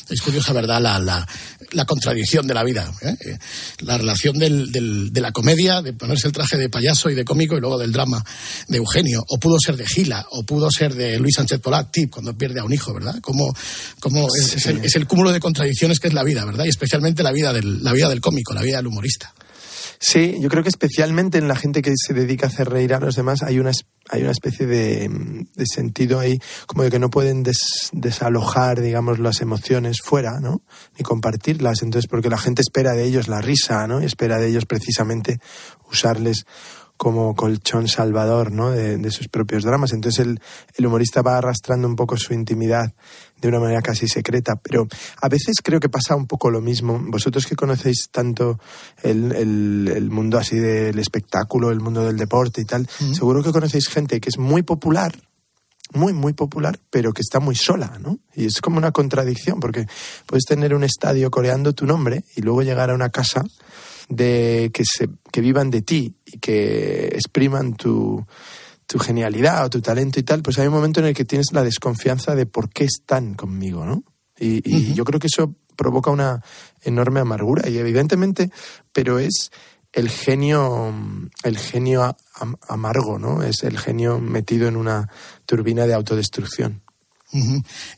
[0.08, 0.80] Es curiosa, ¿verdad?
[0.80, 1.28] La, la,
[1.72, 2.94] la contradicción de la vida.
[3.02, 3.16] ¿eh?
[3.26, 3.40] Eh,
[3.80, 7.26] La relación del, del- de la comedia, de ponerse el traje de payaso y de
[7.26, 8.24] cómico, y luego del drama
[8.68, 9.24] de Eugenio.
[9.28, 12.60] O pudo ser de Gila, o pudo ser de Luis Sánchez Polat, Tip, cuando pierde
[12.60, 13.16] a un hijo, ¿verdad?
[13.22, 13.52] Como,
[14.00, 16.66] como es, es el, es el cúmulo de contradicciones que es la vida, ¿verdad?
[16.66, 19.34] Y especialmente la vida del, la vida del cómico, la vida del humorista.
[20.08, 23.00] Sí, yo creo que especialmente en la gente que se dedica a hacer reír a
[23.00, 23.72] los demás hay una,
[24.10, 26.38] hay una especie de, mm, de sentido ahí,
[26.68, 30.62] como de que no pueden des- desalojar, digamos, las emociones fuera, ¿no?
[30.96, 31.82] Ni compartirlas.
[31.82, 34.00] Entonces, porque la gente espera de ellos la risa, ¿no?
[34.00, 35.40] Y espera de ellos precisamente
[35.90, 36.46] usarles
[36.98, 38.72] como colchón salvador, ¿no?
[38.72, 39.92] De, de sus propios dramas.
[39.94, 40.40] Entonces el,
[40.78, 42.94] el humorista va arrastrando un poco su intimidad
[43.42, 44.88] de una manera casi secreta, pero
[45.22, 46.98] a veces creo que pasa un poco lo mismo.
[47.08, 48.60] Vosotros que conocéis tanto
[49.04, 53.52] el, el- el mundo así del espectáculo, el mundo del deporte y tal, seguro que
[53.52, 55.14] conocéis gente que es muy popular,
[55.94, 58.18] muy, muy popular, pero que está muy sola, ¿no?
[58.34, 59.86] Y es como una contradicción, porque
[60.26, 63.44] puedes tener un estadio coreando tu nombre y luego llegar a una casa
[64.10, 68.26] de que, se, que vivan de ti y que expriman tu,
[68.86, 71.48] tu genialidad o tu talento y tal, pues hay un momento en el que tienes
[71.52, 74.04] la desconfianza de por qué están conmigo, ¿no?
[74.38, 76.44] Y, y yo creo que eso provoca una
[76.82, 78.52] enorme amargura y evidentemente,
[78.92, 79.52] pero es
[79.94, 80.94] el genio,
[81.44, 83.44] el genio am- amargo, ¿no?
[83.44, 85.10] Es el genio metido en una
[85.46, 86.82] turbina de autodestrucción.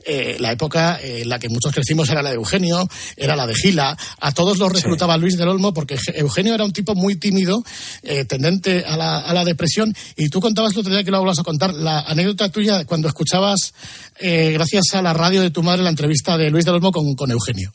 [0.06, 3.56] Eh, la época en la que muchos crecimos era la de Eugenio, era la de
[3.56, 3.98] Gila.
[4.20, 7.64] A todos los reclutaba Luis del Olmo porque Ge- Eugenio era un tipo muy tímido,
[8.04, 9.94] eh, tendente a la, a la depresión.
[10.16, 13.08] Y tú contabas el otro día que lo vas a contar, la anécdota tuya cuando
[13.08, 13.74] escuchabas,
[14.20, 17.16] eh, gracias a la radio de tu madre, la entrevista de Luis del Olmo con,
[17.16, 17.74] con Eugenio.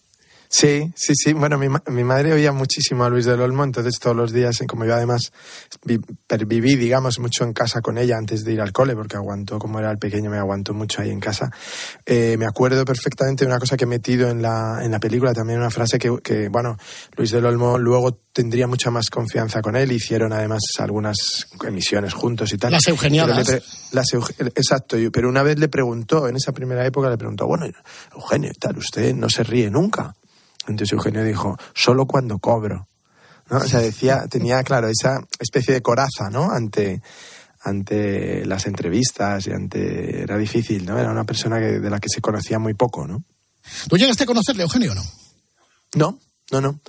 [0.54, 1.32] Sí, sí, sí.
[1.32, 4.84] Bueno, mi, mi madre oía muchísimo a Luis del Olmo, entonces todos los días, como
[4.84, 5.32] yo además
[5.82, 9.58] vi- perviví, digamos, mucho en casa con ella antes de ir al cole, porque aguantó,
[9.58, 11.50] como era el pequeño, me aguantó mucho ahí en casa.
[12.04, 15.32] Eh, me acuerdo perfectamente de una cosa que he metido en la, en la película,
[15.32, 16.76] también una frase que, que, bueno,
[17.16, 21.16] Luis del Olmo luego tendría mucha más confianza con él, hicieron además algunas
[21.66, 22.72] emisiones juntos y tal.
[22.72, 24.10] Las eugeniadas.
[24.10, 27.64] Pre- las exacto, pero una vez le preguntó, en esa primera época le preguntó, bueno,
[28.14, 30.14] Eugenio, tal, usted no se ríe nunca.
[30.68, 32.88] Entonces Eugenio dijo, solo cuando cobro.
[33.50, 33.58] ¿no?
[33.58, 36.50] O sea, decía, tenía, claro, esa especie de coraza, ¿no?
[36.50, 37.02] Ante,
[37.62, 40.22] ante las entrevistas y ante...
[40.22, 40.98] Era difícil, ¿no?
[40.98, 43.22] Era una persona que- de la que se conocía muy poco, ¿no?
[43.88, 45.02] ¿Tú llegaste a conocerle, Eugenio, o no?
[45.94, 46.18] No,
[46.50, 46.80] no, no.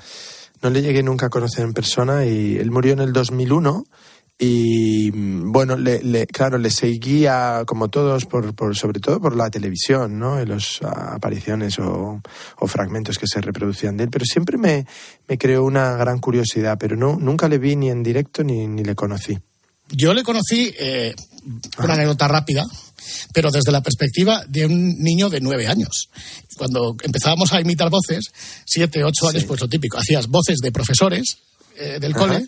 [0.62, 3.84] No le llegué nunca a conocer en persona y él murió en el 2001
[4.40, 9.50] y bueno, le, le- claro, le seguía como todos, por, por, sobre todo por la
[9.50, 10.40] televisión, ¿no?
[10.40, 12.22] En las apariciones o,
[12.60, 14.86] o fragmentos que se reproducían de él, pero siempre me,
[15.28, 18.84] me creó una gran curiosidad, pero no, nunca le vi ni en directo ni, ni
[18.84, 19.38] le conocí.
[19.90, 21.14] Yo le conocí, eh,
[21.78, 22.66] una anécdota rápida,
[23.34, 26.10] pero desde la perspectiva de un niño de nueve años.
[26.58, 28.32] Cuando empezábamos a imitar voces,
[28.66, 31.38] siete, ocho años, pues lo típico, hacías voces de profesores
[31.78, 32.20] eh, del Ajá.
[32.20, 32.48] cole,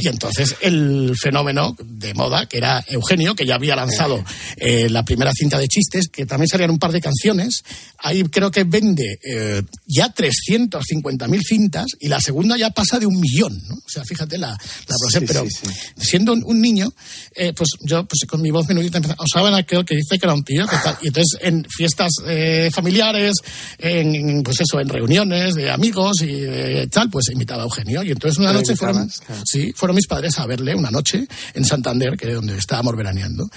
[0.00, 4.24] y entonces el fenómeno de moda, que era Eugenio, que ya había lanzado
[4.56, 7.62] eh, la primera cinta de chistes, que también salían un par de canciones,
[7.98, 13.18] ahí creo que vende eh, ya 350.000 cintas y la segunda ya pasa de un
[13.20, 13.74] millón, ¿no?
[13.74, 15.68] O sea, fíjate la, la Sí, pero sí, sí.
[15.96, 16.92] siendo un, un niño,
[17.34, 20.26] eh, pues yo pues con mi voz menudita empezaba, os saben aquel que dice que
[20.26, 20.96] era un tío, que tal.
[21.02, 23.34] y entonces en fiestas eh, familiares,
[23.78, 28.02] en, pues eso, en reuniones de amigos y de tal, pues imitaba a Eugenio.
[28.02, 29.42] Y entonces una noche fueron, claro.
[29.44, 33.48] sí, fueron mis padres a verle una noche en Santander, que es donde estábamos veraneando.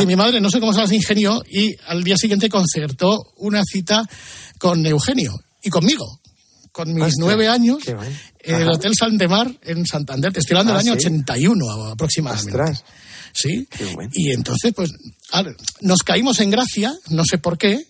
[0.00, 3.62] Y mi madre, no sé cómo se las ingenió, y al día siguiente concertó una
[3.64, 4.08] cita
[4.58, 6.20] con Eugenio y conmigo.
[6.72, 8.68] Con mis Hostia, nueve años, en el.
[8.68, 10.32] Hotel Saldemar en Santander.
[10.32, 11.06] Te estoy hablando Ah, del año ¿sí?
[11.06, 12.50] 81 aproximadamente.
[12.50, 12.84] Ostras.
[13.32, 13.68] Sí.
[13.94, 14.10] Bueno.
[14.12, 14.90] Y entonces, pues,
[15.80, 17.86] nos caímos en gracia, no sé por qué,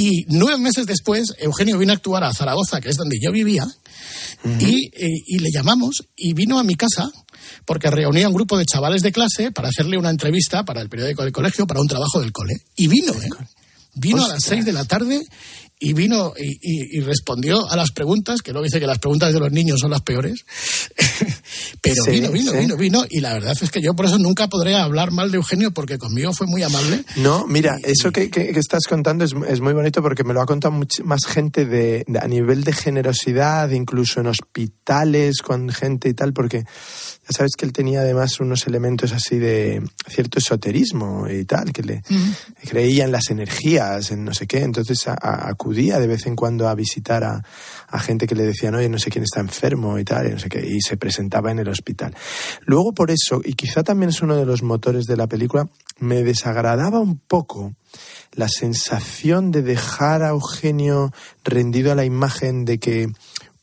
[0.00, 3.66] y nueve meses después, Eugenio vino a actuar a Zaragoza, que es donde yo vivía,
[4.58, 7.10] y, eh, y le llamamos y vino a mi casa
[7.66, 11.22] porque reunía un grupo de chavales de clase para hacerle una entrevista para el periódico
[11.22, 12.54] del colegio, para un trabajo del cole.
[12.76, 13.28] Y vino, ¿eh?
[13.94, 15.20] Vino a las seis de la tarde
[15.82, 19.32] y vino y, y- y respondió a las preguntas, que luego dice que las preguntas
[19.32, 20.44] de los niños son las peores.
[21.82, 22.58] Pero Sí, vino, vino, sí.
[22.58, 23.04] vino, vino.
[23.08, 25.98] Y la verdad es que yo por eso nunca podré hablar mal de Eugenio porque
[25.98, 27.04] conmigo fue muy amable.
[27.16, 30.40] No, mira, eso que, que- que estás contando es, es muy bonito porque me lo
[30.42, 35.70] ha contado much- más gente de, de- a nivel de generosidad, incluso en hospitales con
[35.70, 36.64] gente y tal, porque
[37.30, 42.02] sabes que él tenía además unos elementos así de cierto esoterismo y tal, que le
[42.68, 46.36] creía en las energías, en no sé qué, entonces a- a- acudía de vez en
[46.36, 47.42] cuando a visitar a,
[47.88, 50.38] a gente que le decían, oye, no sé quién está enfermo y tal, y no
[50.38, 52.14] sé qué, y se presentaba en el hospital.
[52.66, 56.22] Luego por eso, y quizá también es uno de los motores de la película, me
[56.22, 57.74] desagradaba un poco
[58.32, 61.12] la sensación de dejar a Eugenio
[61.44, 63.08] rendido a la imagen de que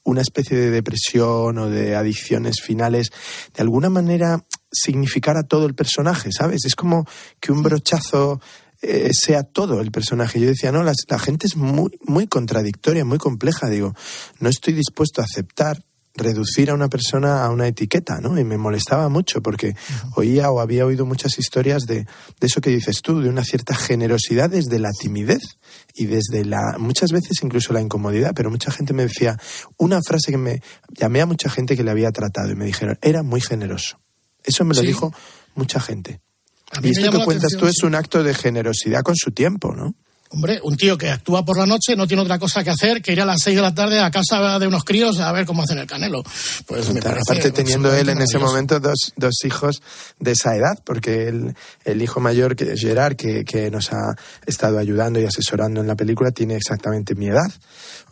[0.08, 3.12] una especie de depresión o de adicciones finales
[3.54, 6.64] de alguna manera significara todo el personaje, ¿sabes?
[6.66, 7.06] Es como
[7.42, 8.40] que un brochazo
[8.82, 10.40] eh, sea todo el personaje.
[10.40, 13.68] Yo decía, no, las- la, gente es muy, muy contradictoria, muy compleja.
[13.70, 13.94] Digo,
[14.40, 15.84] no estoy dispuesto a aceptar
[16.18, 18.38] reducir a una persona a una etiqueta, ¿no?
[18.40, 19.76] Y me molestaba mucho porque
[20.16, 23.76] oía o había oído muchas historias de, de eso que dices tú, de una cierta
[23.76, 25.42] generosidad desde la timidez
[25.94, 29.38] y desde la, muchas veces incluso la incomodidad, pero mucha gente me decía
[29.78, 32.98] una frase que me llamé a mucha gente que le había tratado y me dijeron,
[33.02, 34.00] era muy generoso.
[34.44, 34.88] Eso me lo Sí.
[34.88, 35.14] dijo
[35.56, 36.22] mucha gente.
[36.84, 39.96] Y esto que cuentas atención, tú es un acto de generosidad con su tiempo, ¿no?
[40.30, 43.14] Hombre, un tío que actúa por la noche no tiene otra cosa que hacer que
[43.14, 45.64] ir a las seis de la tarde a casa de unos críos a ver cómo
[45.64, 46.24] hacen el canelo.
[46.66, 49.82] Pues me parece Aparte teniendo él en ese momento dos, dos hijos
[50.20, 54.16] de esa edad, porque el, el hijo mayor, que es Gerard, que, que nos ha
[54.46, 57.52] estado ayudando y asesorando en la película, tiene exactamente mi edad.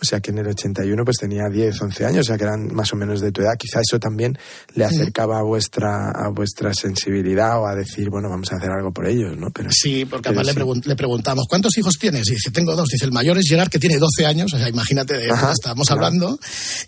[0.02, 2.74] O sea que en el 81 pues tenía 10, 11 años, o sea que eran
[2.74, 3.58] más o menos de tu edad.
[3.58, 4.38] Quizá eso también
[4.74, 8.92] le acercaba a vuestra, a vuestra sensibilidad o a decir, bueno, vamos a hacer algo
[8.92, 9.50] por ellos, ¿no?
[9.52, 10.60] Pero, Sí, porque pero además le, sí.
[10.60, 12.28] pregun- le preguntamos, ¿cuántos hijos tienes?
[12.30, 12.88] Y dice, tengo dos.
[12.90, 15.52] Dice, el mayor es Gerard, que tiene 12 años, o sea, imagínate de Ajá,
[15.88, 16.06] claro.
[16.06, 16.40] hablando.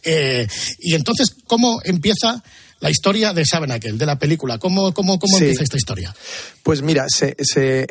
[0.03, 0.47] Eh,
[0.79, 2.43] y entonces, ¿cómo empieza
[2.79, 4.59] la historia de Saben aquel, de la película?
[4.59, 5.43] ¿Cómo, cómo, cómo Sí.
[5.45, 6.15] empieza esta historia?
[6.63, 7.87] Pues mira, se, se-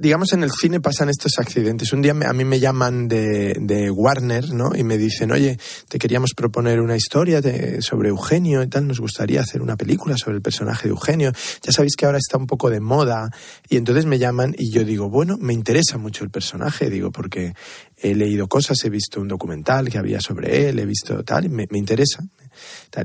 [0.00, 1.92] digamos, en el cine pasan estos accidentes.
[1.92, 4.74] Un día a mí me llaman de, de Warner, ¿no?
[4.74, 9.00] Y me dicen, oye, te queríamos proponer una historia de- sobre Eugenio y tal, nos
[9.00, 11.32] gustaría hacer una película sobre el personaje de Eugenio.
[11.62, 13.30] Ya sabéis que ahora está un poco de moda.
[13.68, 17.54] Y entonces me llaman y yo digo, bueno, me interesa mucho el personaje, digo, porque
[17.96, 21.48] he leído cosas, he visto un documental que había sobre él, he visto tal, y
[21.48, 22.24] me interesa.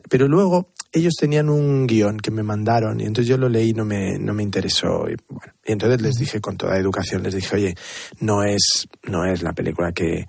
[0.09, 3.73] Pero luego ellos tenían un guion que me mandaron y entonces yo lo leí y
[3.73, 5.09] no me, no me interesó.
[5.09, 7.75] Y, bueno, y entonces les dije con toda educación, les dije, oye,
[8.19, 10.27] no es, no es la película que,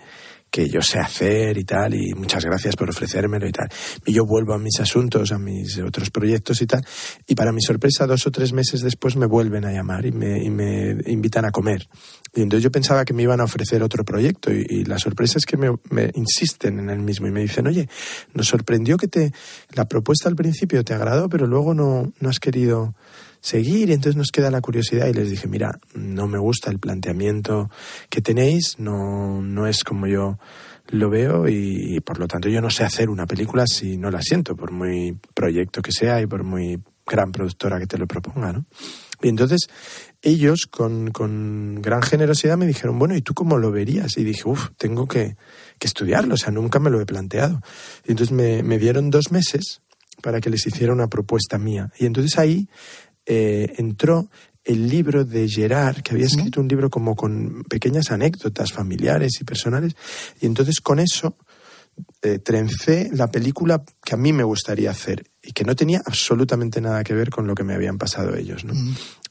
[0.54, 3.68] que yo sé hacer y tal, y muchas gracias por ofrecérmelo y tal.
[4.06, 6.86] Y yo vuelvo a mis asuntos, a mis otros proyectos y tal,
[7.26, 10.44] y para mi sorpresa, dos o tres meses después me vuelven a llamar y me,
[10.44, 11.88] y me invitan a comer.
[12.32, 15.44] Y entonces yo pensaba que me iban a ofrecer otro proyecto, y, la sorpresa es
[15.44, 17.88] que me, me insisten en el mismo y me dicen, oye,
[18.32, 19.32] nos sorprendió que te,
[19.70, 22.94] la propuesta al principio te agradó, pero luego no, no has querido
[23.44, 26.78] seguir y entonces nos queda la curiosidad y les dije, mira, no me gusta el
[26.78, 27.70] planteamiento
[28.08, 30.38] que tenéis, no, no es como yo
[30.88, 34.22] lo veo y, por lo tanto yo no sé hacer una película si no la
[34.22, 38.50] siento, por muy proyecto que sea y por muy gran productora que te lo proponga,
[38.50, 38.64] ¿no?
[39.20, 39.68] Y entonces
[40.22, 44.16] ellos con, con gran generosidad me dijeron, bueno, ¿y tú cómo lo verías?
[44.16, 45.36] Y dije, uff, tengo que,
[45.78, 47.60] que estudiarlo, o sea, nunca me lo he planteado.
[48.06, 49.82] Y entonces me, me dieron dos meses
[50.24, 51.90] para que les hiciera una propuesta mía.
[51.98, 52.68] Y entonces ahí
[53.26, 54.28] eh, entró
[54.64, 59.44] el libro de Gerard, que había escrito un libro como con pequeñas anécdotas familiares y
[59.44, 59.94] personales,
[60.40, 61.36] y entonces con eso
[62.22, 66.80] eh, trencé la película que a mí me gustaría hacer y que no tenía absolutamente
[66.80, 68.64] nada que ver con lo que me habían pasado ellos.
[68.64, 68.72] ¿no?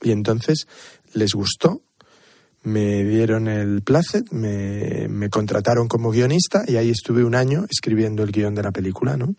[0.02, 0.68] Y entonces
[1.14, 1.82] les gustó,
[2.64, 8.24] me dieron el placet, me, me contrataron como guionista y ahí estuve un año escribiendo
[8.24, 9.36] el guion de la película, ¿no?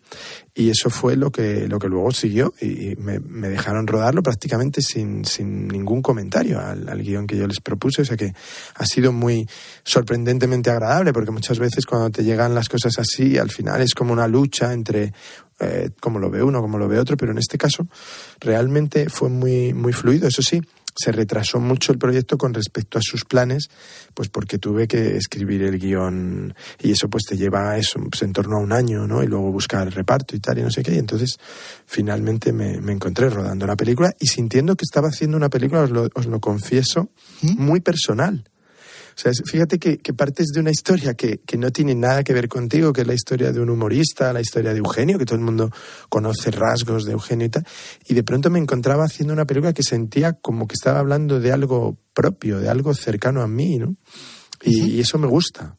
[0.55, 4.83] Y eso fue lo que, lo que luego siguió y me, me dejaron rodarlo prácticamente
[4.83, 8.35] sin, sin ningún comentario al, al guion que yo les propuse, o sea que
[8.75, 9.49] ha sido muy
[9.83, 14.13] sorprendentemente agradable porque muchas veces cuando te llegan las cosas así, al final es como
[14.13, 15.15] una lucha entre
[15.61, 17.87] eh, cómo lo ve uno, cómo lo ve otro, pero en este caso
[18.41, 20.61] realmente fue muy, muy fluido, eso sí
[20.97, 23.69] se retrasó mucho el proyecto con respecto a sus planes,
[24.15, 28.23] pues porque tuve que escribir el guion y eso pues te lleva a eso, pues
[28.23, 29.23] en torno a un año, ¿no?
[29.23, 30.95] Y luego buscar el reparto y tal y no sé qué.
[30.95, 31.39] Y entonces
[31.87, 35.91] finalmente me, me encontré rodando la película y sintiendo que estaba haciendo una película, os
[35.91, 37.11] lo, os lo confieso,
[37.43, 38.45] muy personal.
[39.17, 42.33] O sea, fíjate que, que partes de una historia que, que no tiene nada que
[42.33, 45.37] ver contigo, que es la historia de un humorista, la historia de Eugenio, que todo
[45.37, 45.71] el mundo
[46.09, 47.67] conoce rasgos de Eugenio y tal,
[48.07, 51.53] y de pronto me encontraba haciendo una película que sentía como que estaba hablando de
[51.53, 53.97] algo propio, de algo cercano a mí, ¿no?
[54.63, 55.79] Y, y eso me gusta.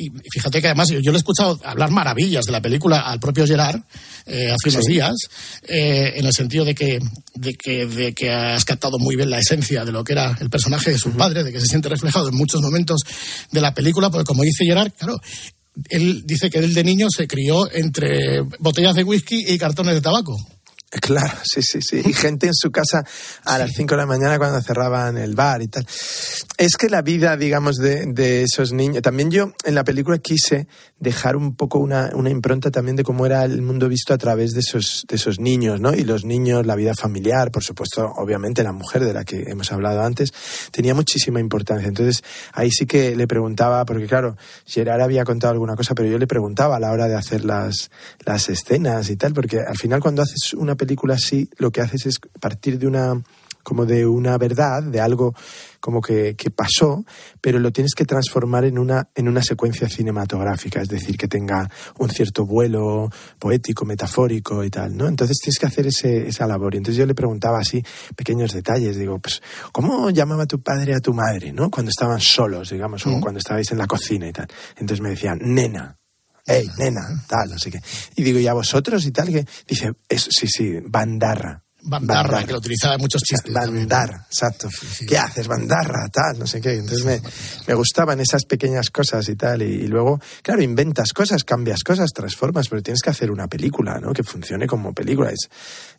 [0.00, 3.20] Y fíjate que además yo, yo le he escuchado hablar maravillas de la película al
[3.20, 3.82] propio Gerard
[4.24, 5.14] eh, hace unos días,
[5.68, 7.00] eh, en el sentido de que,
[7.34, 10.48] de, que, de que has captado muy bien la esencia de lo que era el
[10.48, 13.02] personaje de su padre, de que se siente reflejado en muchos momentos
[13.52, 15.20] de la película, porque como dice Gerard, claro,
[15.90, 20.00] él dice que él de niño se crió entre botellas de whisky y cartones de
[20.00, 20.34] tabaco.
[20.90, 22.02] Claro, sí, sí, sí.
[22.04, 23.04] Y gente en su casa
[23.44, 25.86] a las 5 de la mañana cuando cerraban el bar y tal.
[26.58, 29.00] Es que la vida, digamos, de, de esos niños.
[29.00, 30.66] También yo en la película quise
[30.98, 34.50] dejar un poco una, una impronta también de cómo era el mundo visto a través
[34.50, 35.94] de esos, de esos niños, ¿no?
[35.94, 39.70] Y los niños, la vida familiar, por supuesto, obviamente la mujer de la que hemos
[39.70, 40.32] hablado antes,
[40.72, 41.86] tenía muchísima importancia.
[41.86, 46.18] Entonces ahí sí que le preguntaba, porque claro, Gerard había contado alguna cosa, pero yo
[46.18, 47.90] le preguntaba a la hora de hacer las,
[48.26, 52.06] las escenas y tal, porque al final cuando haces una película así, lo que haces
[52.06, 53.22] es partir de una
[53.62, 55.34] como de una verdad, de algo
[55.80, 57.04] como que, que pasó,
[57.42, 61.70] pero lo tienes que transformar en una, en una secuencia cinematográfica, es decir, que tenga
[61.98, 65.06] un cierto vuelo poético, metafórico y tal, ¿no?
[65.06, 66.74] Entonces tienes que hacer ese, esa labor.
[66.74, 67.82] Y entonces yo le preguntaba así
[68.16, 71.70] pequeños detalles, digo, pues, ¿cómo llamaba tu padre a tu madre, ¿no?
[71.70, 74.48] Cuando estaban solos, digamos, o cuando estabais en la cocina y tal.
[74.78, 75.99] Entonces me decían, nena,
[76.46, 77.80] hey, nena, tal, no sé qué.
[78.16, 79.28] Y digo, ¿y a vosotros y tal?
[79.28, 81.62] Que dice, eso, sí, sí, bandarra.
[81.82, 83.50] Bandarra, que lo utilizaba en muchos chistes.
[83.54, 84.68] Bandarra, exacto.
[85.08, 86.74] ¿Qué haces, bandarra, tal, no sé qué?
[86.74, 87.22] Entonces me,
[87.66, 89.62] me gustaban esas pequeñas cosas y tal.
[89.62, 93.98] Y, y luego, claro, inventas cosas, cambias cosas, transformas, pero tienes que hacer una película,
[93.98, 94.12] ¿no?
[94.12, 95.30] Que funcione como película.
[95.30, 95.48] Es,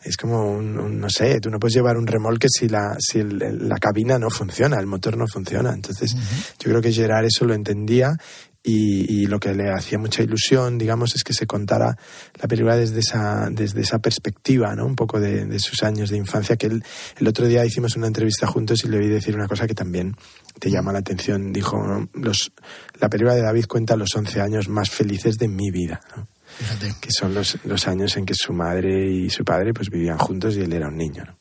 [0.04, 3.18] es como, un, un- no sé, tú no puedes llevar un remolque si la, si
[3.18, 5.74] el- la cabina no funciona, el motor no funciona.
[5.74, 6.14] Entonces,
[6.60, 8.16] yo creo que Gerard eso lo entendía
[8.64, 11.98] y, y lo que le hacía mucha ilusión, digamos, es que se contara
[12.40, 14.86] la película desde esa, desde esa perspectiva, ¿no?
[14.86, 16.84] Un poco de, de sus años de infancia, que él,
[17.20, 20.16] el otro día hicimos una entrevista juntos y le oí decir una cosa que también
[20.60, 21.52] te llama la atención.
[21.52, 22.08] Dijo, ¿no?
[22.14, 22.52] los,
[23.00, 26.28] la película de David cuenta los 11 años más felices de mi vida, ¿no?
[26.60, 26.94] Fíjate.
[27.00, 30.56] Que son los, los años en que su madre y su padre pues vivían juntos
[30.58, 31.38] y él era un niño, ¿no?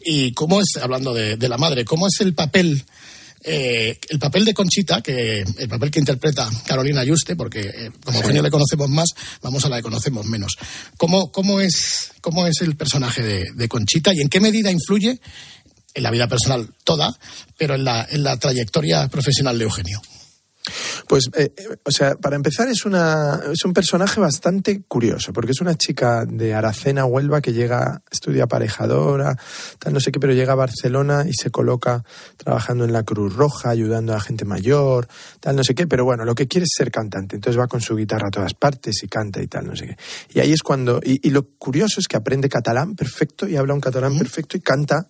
[0.00, 2.84] ¿Y cómo es, hablando de, de la madre, cómo es el papel,
[3.44, 8.18] eh, el papel de Conchita, que el papel que interpreta Carolina Ayuste, porque eh, como
[8.18, 9.10] Eugenio le conocemos más,
[9.42, 10.56] vamos a la que conocemos menos.
[10.96, 15.20] ¿Cómo, cómo, es, cómo es el personaje de, de Conchita y en qué medida influye
[15.92, 17.16] en la vida personal toda,
[17.58, 20.00] pero en la, en la trayectoria profesional de Eugenio?
[21.08, 25.52] Pues, eh, eh, o sea, para empezar es una es un personaje bastante curioso, porque
[25.52, 29.36] es una chica de Aracena, Huelva, que llega, estudia aparejadora,
[29.78, 32.02] tal no sé qué, pero llega a Barcelona y se coloca
[32.36, 35.06] trabajando en la Cruz Roja, ayudando a gente mayor,
[35.40, 37.82] tal no sé qué, pero bueno, lo que quiere es ser cantante, entonces va con
[37.82, 39.96] su guitarra a todas partes y canta y tal, no sé qué.
[40.32, 43.74] Y ahí es cuando, y, y lo curioso es que aprende catalán perfecto y habla
[43.74, 45.08] un catalán perfecto y canta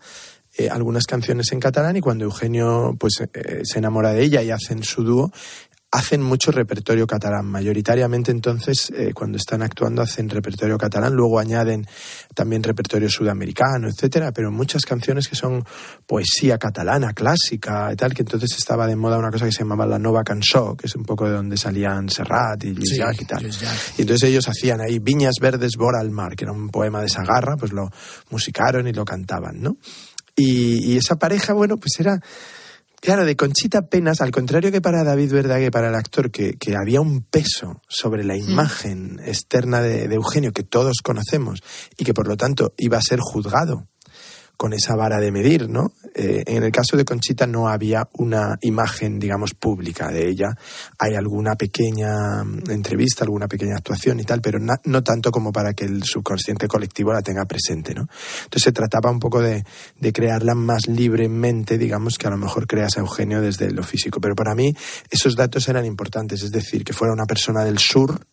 [0.56, 4.50] eh, algunas canciones en catalán y cuando Eugenio pues eh, se enamora de ella y
[4.50, 5.32] hacen su dúo
[5.94, 7.46] hacen mucho repertorio catalán.
[7.46, 11.14] Mayoritariamente entonces eh, cuando están actuando hacen repertorio catalán.
[11.14, 11.86] Luego añaden
[12.34, 15.64] también repertorio sudamericano etcétera pero muchas canciones que son
[16.06, 19.86] poesía catalana clásica y tal que entonces estaba de moda una cosa que se llamaba
[19.86, 23.24] la nova cançó que es un poco de donde salían Serrat y Lluís Sí, y
[23.24, 23.44] tal.
[23.96, 27.08] Y entonces ellos hacían ahí Viñas Verdes Bora al Mar, que era un poema de
[27.08, 27.88] Sagarra, pues lo
[28.30, 29.76] musicaron y lo cantaban, ¿no?
[30.36, 32.20] Y, y esa pareja, bueno, pues era,
[33.00, 36.76] claro, de Conchita apenas, al contrario que para David Verdaguer, para el actor, que, que
[36.76, 41.60] había un peso sobre la imagen externa de, de Eugenio que todos conocemos
[41.96, 43.88] y que por lo tanto iba a ser juzgado
[44.56, 45.92] con esa vara de medir, ¿no?
[46.14, 50.56] Eh, en el caso de Conchita no había una imagen, digamos, pública de ella.
[50.98, 55.50] Hay alguna pequeña mm, entrevista, alguna pequeña actuación y tal, pero na- no tanto como
[55.52, 58.02] para que el subconsciente colectivo la tenga presente, ¿no?
[58.44, 59.64] Entonces se trataba un poco de,
[59.98, 64.20] de crearla más libremente, digamos, que a lo mejor creas a Eugenio desde lo físico.
[64.20, 64.72] Pero para mí
[65.10, 68.24] esos datos eran importantes, es decir, que fuera una persona del sur,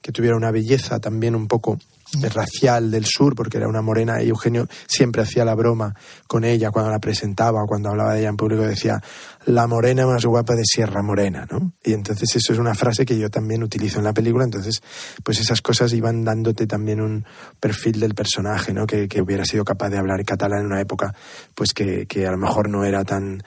[0.00, 1.78] que tuviera una belleza también un poco
[2.20, 5.94] racial del sur, porque era una morena, y Eugenio siempre hacía la broma
[6.26, 9.00] con ella cuando la presentaba o cuando hablaba de ella en público, decía,
[9.46, 11.72] la morena más guapa de Sierra Morena, ¿no?
[11.82, 14.82] Y entonces eso es una frase que yo también utilizo en la película, entonces
[15.22, 17.24] pues esas cosas iban dándote también un
[17.58, 18.86] perfil del personaje, ¿no?
[18.86, 21.14] Que, que hubiera sido capaz de hablar catalán en una época
[21.54, 23.42] pues que, que a lo mejor no era tan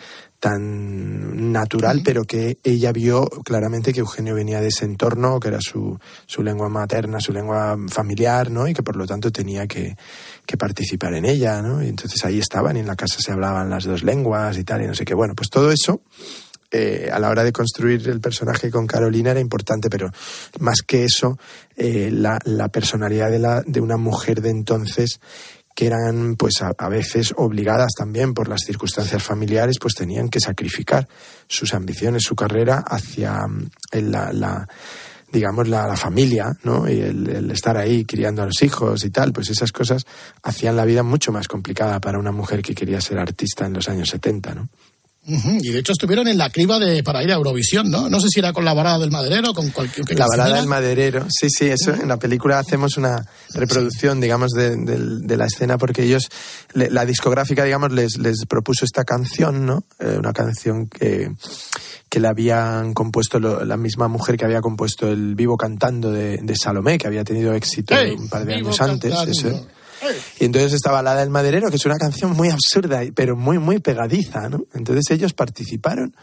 [0.45, 5.59] tan natural, pero que ella vio claramente que Eugenio venía de ese entorno, que era
[5.59, 8.67] su, su lengua materna, su lengua familiar, ¿no?
[8.67, 9.97] Y que por lo tanto tenía que,
[10.45, 11.81] que participar en ella, ¿no?
[11.81, 14.83] Y entonces ahí estaban y en la casa se hablaban las dos lenguas y tal,
[14.83, 15.15] y no sé qué.
[15.15, 16.03] Bueno, pues todo eso
[16.69, 20.11] eh, a la hora de construir el personaje con Carolina era importante, pero
[20.59, 21.39] más que eso,
[21.75, 25.19] eh, la, la personalidad de, la, de una mujer de entonces
[25.75, 31.07] que eran pues a, veces obligadas también por las circunstancias familiares, pues tenían que sacrificar
[31.47, 34.67] sus ambiciones, su carrera hacia mm, la,
[35.31, 36.89] digamos la, la familia, ¿no?
[36.89, 40.05] Y el, el estar ahí criando a los hijos y tal, pues esas cosas
[40.43, 43.89] hacían la vida mucho más complicada para una mujer que quería ser artista en los
[43.89, 44.69] años 70, ¿no?
[45.27, 48.09] Y de hecho estuvieron en la criba de, para ir a Eurovisión, ¿no?
[48.09, 50.05] No sé si era con la varada del maderero, con cualquier...
[50.05, 51.25] ¿qué La balada del maderero.
[51.29, 55.77] Sí, sí, eso en la película hacemos una reproducción, digamos, de, del- de la escena
[55.79, 56.29] porque ellos,
[56.73, 59.83] le- la discográfica, digamos, les, les propuso esta canción, ¿no?
[59.99, 61.31] Eh, una canción que,
[62.09, 66.37] que la habían compuesto lo- la misma mujer que había compuesto el Vivo Cantando de,
[66.37, 69.11] de Salomé, que había tenido éxito un par de años antes.
[69.27, 69.67] eso.
[70.39, 73.79] Y entonces esta balada del maderero, que es una canción muy absurda, pero muy, muy
[73.79, 74.65] pegadiza, ¿no?
[74.73, 76.15] Entonces ellos participaron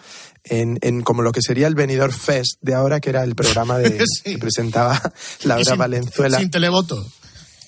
[0.45, 3.79] en, en como lo que sería el Benidorm Fest de ahora, que era el programa
[3.79, 4.33] de, Sí.
[4.33, 5.01] que presentaba
[5.45, 6.39] Laura sin- Valenzuela.
[6.39, 7.07] Sin televoto.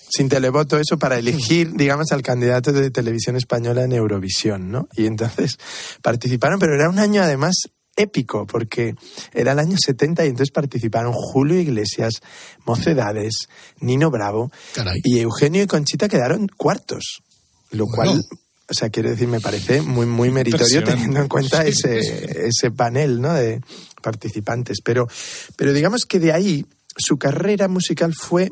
[0.09, 4.89] sin televoto, eso para elegir, digamos, al candidato de televisión española en Eurovisión, ¿no?
[4.97, 5.57] Y entonces
[6.03, 7.55] participaron, pero era un año además
[7.97, 8.95] épico, porque
[9.33, 12.23] era el año 70 y entonces participaron Julio Iglesias,
[12.65, 13.49] Mocedades,
[13.81, 15.01] Nino Bravo Caray.
[15.05, 17.23] y Eugenio y Conchita quedaron cuartos,
[17.71, 18.13] lo Bueno.
[18.13, 18.25] cual...
[18.67, 22.71] O sea, quiero decir, me parece muy, muy meritorio teniendo en cuenta Sí, ese, ese
[22.71, 23.35] panel ¿no?
[23.35, 23.61] de
[24.01, 24.79] participantes.
[24.83, 25.07] Pero,
[25.55, 26.65] pero digamos que de ahí
[26.97, 28.51] su carrera musical fue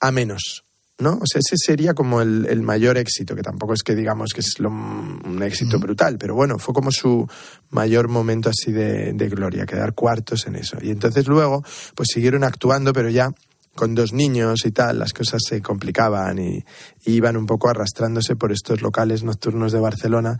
[0.00, 0.64] a menos.
[1.02, 1.18] ¿No?
[1.20, 4.40] O sea, ese sería como el, el mayor éxito, que tampoco es que digamos que
[4.40, 7.28] es lo- un éxito brutal, pero bueno, fue como su
[7.70, 10.78] mayor momento así de, de gloria, quedar cuartos en eso.
[10.80, 11.62] Y entonces luego,
[11.94, 13.30] pues siguieron actuando, pero ya
[13.74, 16.64] con dos niños y tal, las cosas se complicaban y,
[17.04, 20.38] y iban un poco arrastrándose por estos locales nocturnos de Barcelona,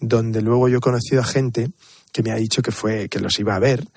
[0.00, 1.70] donde luego yo he conocido a gente
[2.12, 3.88] que me ha dicho que fue, que los iba a ver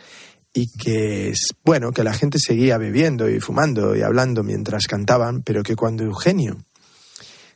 [0.59, 5.43] y que, es- bueno, que la gente seguía bebiendo y fumando y hablando mientras cantaban,
[5.43, 6.57] pero que cuando Eugenio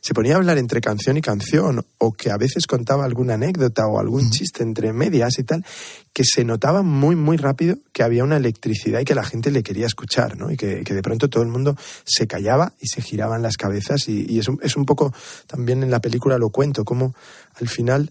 [0.00, 3.86] se ponía a hablar entre canción y canción, o que a veces contaba alguna anécdota
[3.86, 5.64] o algún chiste entre medias y tal,
[6.12, 9.62] que se notaba muy, muy rápido que había una electricidad y que la gente le
[9.62, 10.50] quería escuchar, ¿no?
[10.50, 14.08] Y que, que de pronto todo el mundo se callaba y se giraban las cabezas.
[14.08, 15.12] Y, y es, un, es un poco,
[15.46, 17.14] también en la película lo cuento, como
[17.60, 18.10] al final,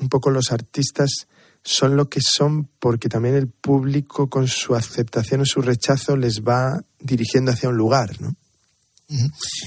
[0.00, 1.26] un poco los artistas
[1.64, 6.42] son lo que son porque también el público con su aceptación o su rechazo les
[6.42, 8.36] va dirigiendo hacia un lugar, ¿no?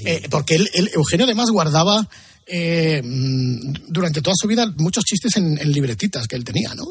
[0.06, 2.08] Eh, porque él- Eugenio además guardaba
[2.46, 6.86] eh, mm, durante toda su vida muchos chistes en, en libretitas que él tenía, ¿no?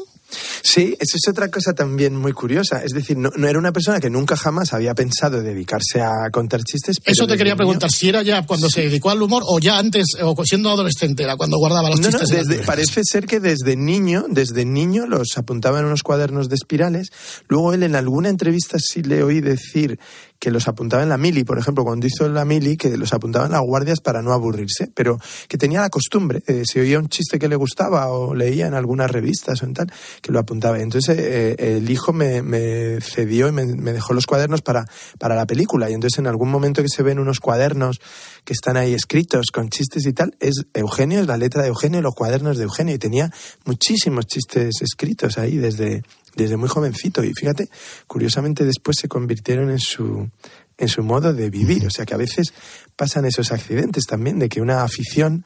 [0.61, 2.83] Sí, eso es otra cosa también muy curiosa.
[2.83, 6.61] Es decir, no, no era una persona que nunca jamás había pensado dedicarse a contar
[6.63, 6.97] chistes.
[6.99, 9.59] pero Eso te quería niño- preguntar, si era ya cuando se dedicó al humor o
[9.59, 12.37] ya antes, o siendo adolescente, era cuando guardaba los No, no, chistes.
[12.37, 16.55] las desde- parece ser que desde niño, desde niño los apuntaba en unos cuadernos de
[16.55, 17.09] espirales.
[17.47, 19.99] Luego él en alguna entrevista sí le oí decir
[20.39, 23.47] que los apuntaba en la mili, por ejemplo, cuando hizo la mili, que los apuntaba
[23.47, 25.17] en las guardias para no aburrirse, pero
[25.47, 28.75] que tenía la costumbre, eh, si oía un chiste que le gustaba o leía en
[28.75, 29.91] algunas revistas o en tal,
[30.21, 30.79] que lo apuntaba.
[30.79, 34.85] Entonces eh, el hijo me, me cedió y me, dejó los cuadernos para,
[35.19, 35.89] para la película.
[35.89, 37.99] Y entonces en algún momento que se ven unos cuadernos
[38.43, 42.01] que están ahí escritos con chistes y tal, es Eugenio, es la letra de Eugenio
[42.01, 42.95] los cuadernos de Eugenio.
[42.95, 43.31] Y tenía
[43.65, 46.03] muchísimos chistes escritos ahí desde,
[46.35, 47.23] desde muy jovencito.
[47.23, 47.69] Y fíjate,
[48.07, 50.29] curiosamente después se convirtieron en su,
[50.77, 51.85] en su modo de vivir.
[51.85, 52.53] O sea que a veces
[52.95, 55.45] pasan esos accidentes también de que una afición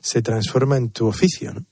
[0.00, 1.64] se transforma en tu oficio, ¿no?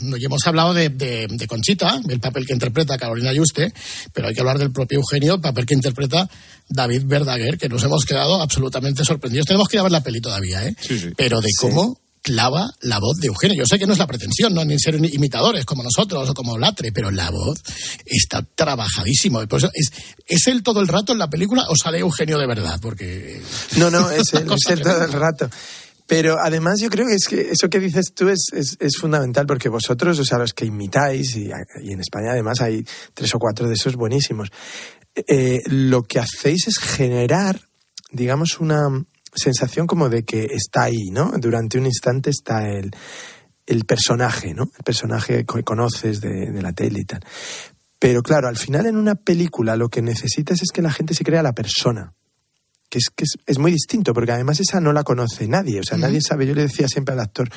[0.00, 3.72] Y hemos hablado de, de- de Conchita, el papel que interpreta Carolina Yuste,
[4.12, 6.28] pero hay que hablar del propio Eugenio, el papel que interpreta
[6.68, 9.46] David Verdaguer, que nos hemos quedado absolutamente sorprendidos.
[9.46, 10.74] Tenemos que ir a ver la peli todavía, ¿eh?
[11.16, 13.56] Pero de cómo clava la voz de Eugenio.
[13.56, 16.58] Yo sé que no es la pretensión, no ni ser imitadores como nosotros o como
[16.58, 17.58] Latre, pero la voz
[18.04, 19.42] está trabajadísimo.
[19.42, 19.90] Y por eso es,
[20.26, 22.78] ¿Es él todo el rato en la película o sale Eugenio de verdad?
[22.80, 23.40] Porque
[23.76, 25.50] No, no, es él, Cosa es él todo el rato.
[26.10, 28.50] Pero además yo creo que es que eso que dices tú es,
[28.98, 31.52] fundamental porque vosotros, o sea, los que imitáis, y,
[31.84, 32.84] y en España además hay
[33.14, 34.50] tres o cuatro de esos buenísimos,
[35.14, 37.60] eh, lo que hacéis es generar,
[38.10, 38.88] digamos, una
[39.32, 41.30] sensación como de que está ahí, ¿no?
[41.38, 42.90] Durante un instante está el,
[43.64, 44.64] el personaje, ¿no?
[44.76, 47.20] El personaje que conoces de, de la tele y tal.
[48.00, 51.22] Pero claro, al final en una película lo que necesitas es que la gente se
[51.22, 52.14] crea la persona
[52.90, 55.82] que es que es, es muy distinto, porque además esa no la conoce nadie, o
[55.84, 56.46] sea, nadie sabe.
[56.46, 57.48] Yo le decía siempre al actor,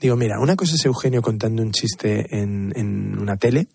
[0.00, 3.68] digo, mira, una cosa es Eugenio contando un chiste en, en una tele,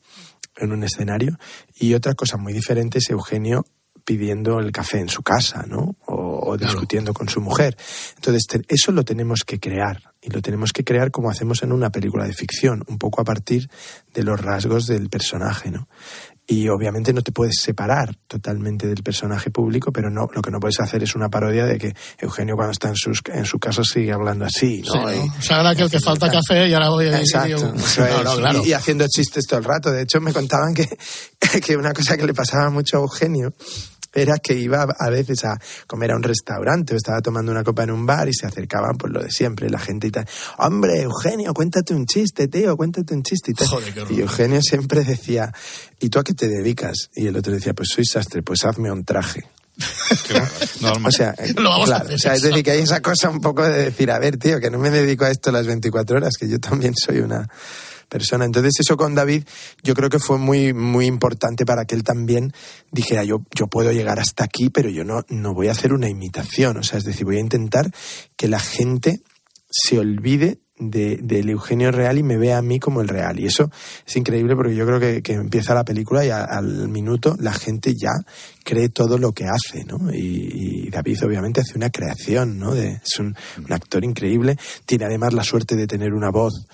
[0.58, 1.38] en un escenario,
[1.76, 3.66] y otra cosa muy diferente es Eugenio
[4.04, 5.96] pidiendo el café en su casa, ¿no?
[6.08, 7.78] O, o discutiendo con su mujer.
[8.16, 11.72] Entonces, te- eso lo tenemos que crear, y lo tenemos que crear como hacemos en
[11.72, 13.70] una película de ficción, un poco a partir
[14.14, 15.88] de los rasgos del personaje, ¿no?
[16.52, 20.60] Y obviamente no te puedes separar totalmente del personaje público, pero no, lo que no
[20.60, 23.84] puedes hacer es una parodia de que Eugenio cuando está en, sus, en su casa
[23.84, 24.92] sigue hablando así, ¿no?
[24.94, 25.14] Sí, ¿no?
[25.26, 27.56] Y- O sea, ahora que el que falta café y ahora voy a Exacto.
[27.56, 28.24] eso No, es.
[28.26, 28.62] no, claro.
[28.66, 29.92] y, y haciendo chistes todo el rato.
[29.92, 30.88] De hecho, me contaban que,
[31.66, 33.54] que una cosa que le pasaba mucho a Eugenio
[34.14, 37.84] era que iba a veces a comer a un restaurante o estaba tomando una copa
[37.84, 40.28] en un bar y se acercaban pues lo de siempre, la gente y tal.
[40.58, 43.68] Hombre, Eugenio, cuéntate un chiste, tío, cuéntate un chiste y tal.
[43.68, 44.18] Joder, qué horror.
[44.18, 45.54] y Eugenio siempre decía,
[46.00, 47.10] ¿y tú a qué te dedicas?
[47.16, 49.46] Y el otro decía, pues soy sastre, pues hazme un traje.
[51.06, 53.30] O sea, eh, Lo vamos a hacer, o sea, es decir, que hay esa cosa
[53.30, 56.18] un poco de decir, a ver, tío, que no me dedico a esto las 24
[56.18, 57.48] horas, que yo también soy una
[58.12, 58.46] persona.
[58.46, 59.46] Entonces, eso con David,
[59.82, 62.54] yo creo que fue muy, muy importante para que él también
[62.92, 66.10] dijera, yo, yo puedo llegar hasta aquí, pero yo no, no voy a hacer una
[66.10, 66.78] imitación.
[66.78, 67.90] O sea, es decir, voy a intentar
[68.36, 69.22] que la gente
[69.70, 73.40] se olvide de- del Eugenio real y me vea a mí como el real.
[73.40, 73.70] Y eso
[74.06, 77.94] es increíble porque yo creo que, que empieza la película y al minuto la gente
[77.96, 78.10] ya
[78.64, 80.12] cree todo lo que hace, ¿no?
[80.12, 82.74] Y, y David obviamente hace una creación, ¿no?
[82.74, 86.66] De, es un, un actor increíble, tiene además la suerte de tener una voz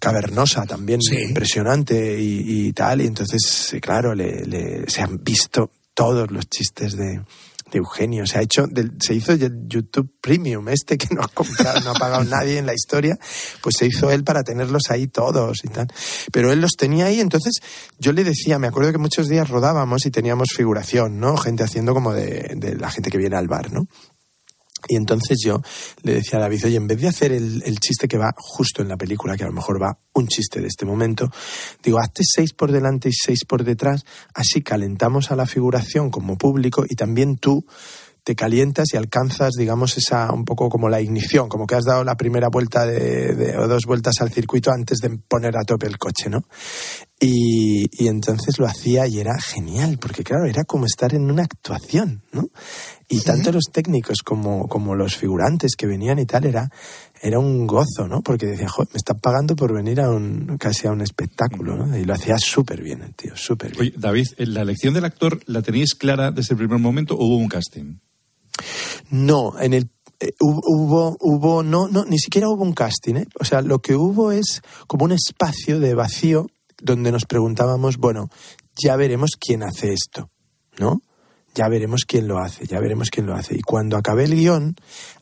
[0.00, 0.98] cavernosa también,
[1.28, 6.96] impresionante y, y tal, y entonces, claro, le, le- se han visto todos los chistes
[6.96, 7.20] de,
[7.70, 8.26] de Eugenio.
[8.26, 11.90] Se ha hecho, del- se hizo el YouTube Premium, este que no ha comprado, no
[11.90, 13.18] ha pagado nadie en la historia,
[13.62, 15.86] pues se hizo él para tenerlos ahí todos y tal.
[16.32, 17.54] Pero él los tenía ahí, entonces
[17.98, 21.36] yo le decía, me acuerdo que muchos días rodábamos y teníamos figuración, ¿no?
[21.36, 23.86] Gente haciendo como de, de la gente que viene al bar, ¿no?
[24.88, 25.62] Y entonces yo
[26.02, 28.82] le decía a David, oye, en vez de hacer el, el chiste que va justo
[28.82, 31.30] en la película, que a lo mejor va un chiste de este momento,
[31.82, 34.04] digo, hazte seis por delante y seis por detrás,
[34.34, 37.64] así calentamos a la figuración como público y también tú
[38.22, 42.04] te calientas y alcanzas, digamos, esa un poco como la ignición, como que has dado
[42.04, 45.86] la primera vuelta de, de- o dos vueltas al circuito antes de poner a tope
[45.86, 46.42] el coche, ¿no?
[47.18, 51.42] Y, y entonces lo hacía y era genial, porque claro, era como estar en una
[51.42, 52.48] actuación, ¿no?
[53.08, 56.70] Y tanto los técnicos como, como los figurantes que venían y tal, era,
[57.22, 58.22] era un gozo, ¿no?
[58.22, 61.96] Porque decía, joder, me están pagando por venir a un, casi a un espectáculo, ¿no?
[61.98, 63.80] Y lo hacía súper bien el tío, súper bien.
[63.80, 67.36] Oye, David, ¿la elección del actor la teníais clara desde el primer momento o hubo
[67.36, 67.96] un casting?
[69.10, 69.90] No, en el
[70.20, 73.26] eh, hubo, hubo, hubo- no, no, ni siquiera hubo un casting, ¿eh?
[73.40, 76.46] O sea, lo que hubo es como un espacio de vacío
[76.82, 78.28] donde nos preguntábamos, bueno,
[78.76, 80.30] ya veremos quién hace esto,
[80.78, 81.00] ¿no?
[81.54, 83.56] Ya veremos quién lo hace, ya veremos quién lo hace.
[83.56, 84.76] Y cuando acabé el guion,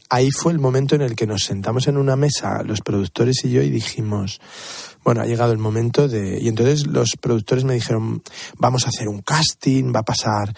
[0.09, 3.51] ahí fue el momento en el que nos sentamos en una mesa, los productores y
[3.51, 4.41] yo, y dijimos,
[5.05, 6.39] bueno, ha llegado el momento de...
[6.41, 8.23] Y entonces los productores me dijeron,
[8.59, 10.55] vamos a hacer un casting, va a pasar,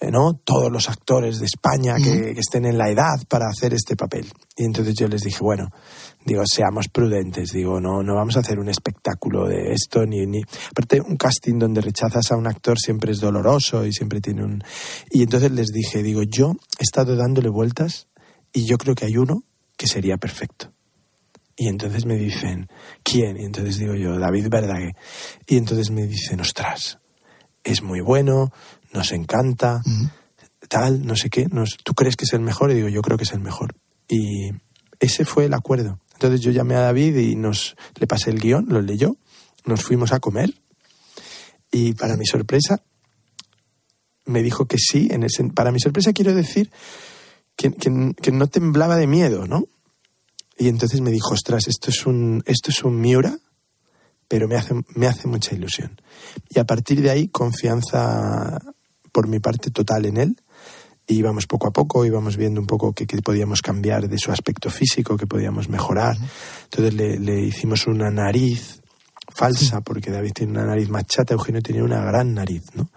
[0.00, 0.34] eh, ¿no?
[0.44, 4.26] Todos los actores de España que, que estén en la edad para hacer este papel.
[4.56, 5.68] Y entonces yo les dije, bueno,
[6.24, 10.40] digo, seamos prudentes, digo, no, no vamos a hacer un espectáculo de esto, ni, ni...
[10.70, 14.62] Aparte, un casting donde rechazas a un actor siempre es doloroso y siempre tiene un...
[15.10, 18.08] Y entonces les dije, digo, yo he estado dándole vueltas
[18.54, 19.42] y yo creo que hay uno
[19.76, 20.72] que sería perfecto.
[21.56, 22.68] Y entonces me dicen,
[23.02, 23.36] ¿quién?
[23.36, 24.96] Y entonces digo yo, David Verdaguer.
[25.46, 26.98] Y entonces me dicen, ostras,
[27.62, 28.52] es muy bueno,
[28.92, 29.82] nos encanta,
[30.68, 31.46] tal, no sé qué.
[31.50, 32.70] Nos, ¿Tú crees que es el mejor?
[32.70, 33.74] Y digo, yo creo que es el mejor.
[34.08, 34.50] Y
[35.00, 36.00] ese fue el acuerdo.
[36.14, 39.16] Entonces yo llamé a David y nos le pasé el guion, lo leyó,
[39.64, 40.54] nos fuimos a comer
[41.70, 42.82] y para mi sorpresa
[44.26, 45.08] me dijo que sí.
[45.10, 46.70] En ese, para mi sorpresa quiero decir
[47.56, 49.64] que, que- que no temblaba de miedo, ¿no?
[50.58, 53.38] Y entonces me dijo, ostras, esto es un, esto es un Miura,
[54.28, 56.00] pero me hace, me hace mucha ilusión.
[56.48, 58.60] Y a partir de ahí, confianza
[59.12, 60.36] por mi parte total en él.
[61.06, 64.70] Y íbamos poco a poco, íbamos viendo un poco qué, podíamos cambiar de su aspecto
[64.70, 66.16] físico, qué podíamos mejorar.
[66.64, 68.80] Entonces le, le hicimos una nariz
[69.34, 72.88] falsa, porque David tiene una nariz más chata, Eugenio tenía una gran nariz, ¿no?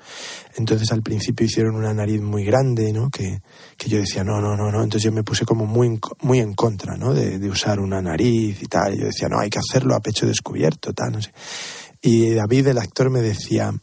[0.56, 3.10] Entonces al principio hicieron una nariz muy grande, ¿no?
[3.10, 3.42] Que,
[3.76, 4.84] que yo decía, no, no, no, no.
[4.84, 7.14] Entonces yo me puse como muy, muy en contra, ¿no?
[7.14, 8.96] De, de usar una nariz y tal.
[8.98, 11.34] Yo decía, no, hay que hacerlo a pecho descubierto, tal, no sé.
[12.02, 13.74] Y David, el actor, me decía,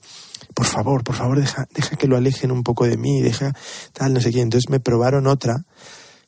[0.55, 3.53] por favor, por favor, deja, deja que lo alejen un poco de mí, deja
[3.93, 4.41] tal, no sé qué.
[4.41, 5.65] Entonces me probaron otra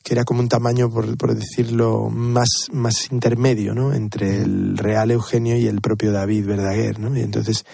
[0.07, 3.93] que era como un tamaño, por, por decirlo, más, más intermedio, ¿no?
[3.93, 7.17] Entre el real Eugenio y el propio David Verdaguer, ¿no?
[7.19, 7.67] Y entonces,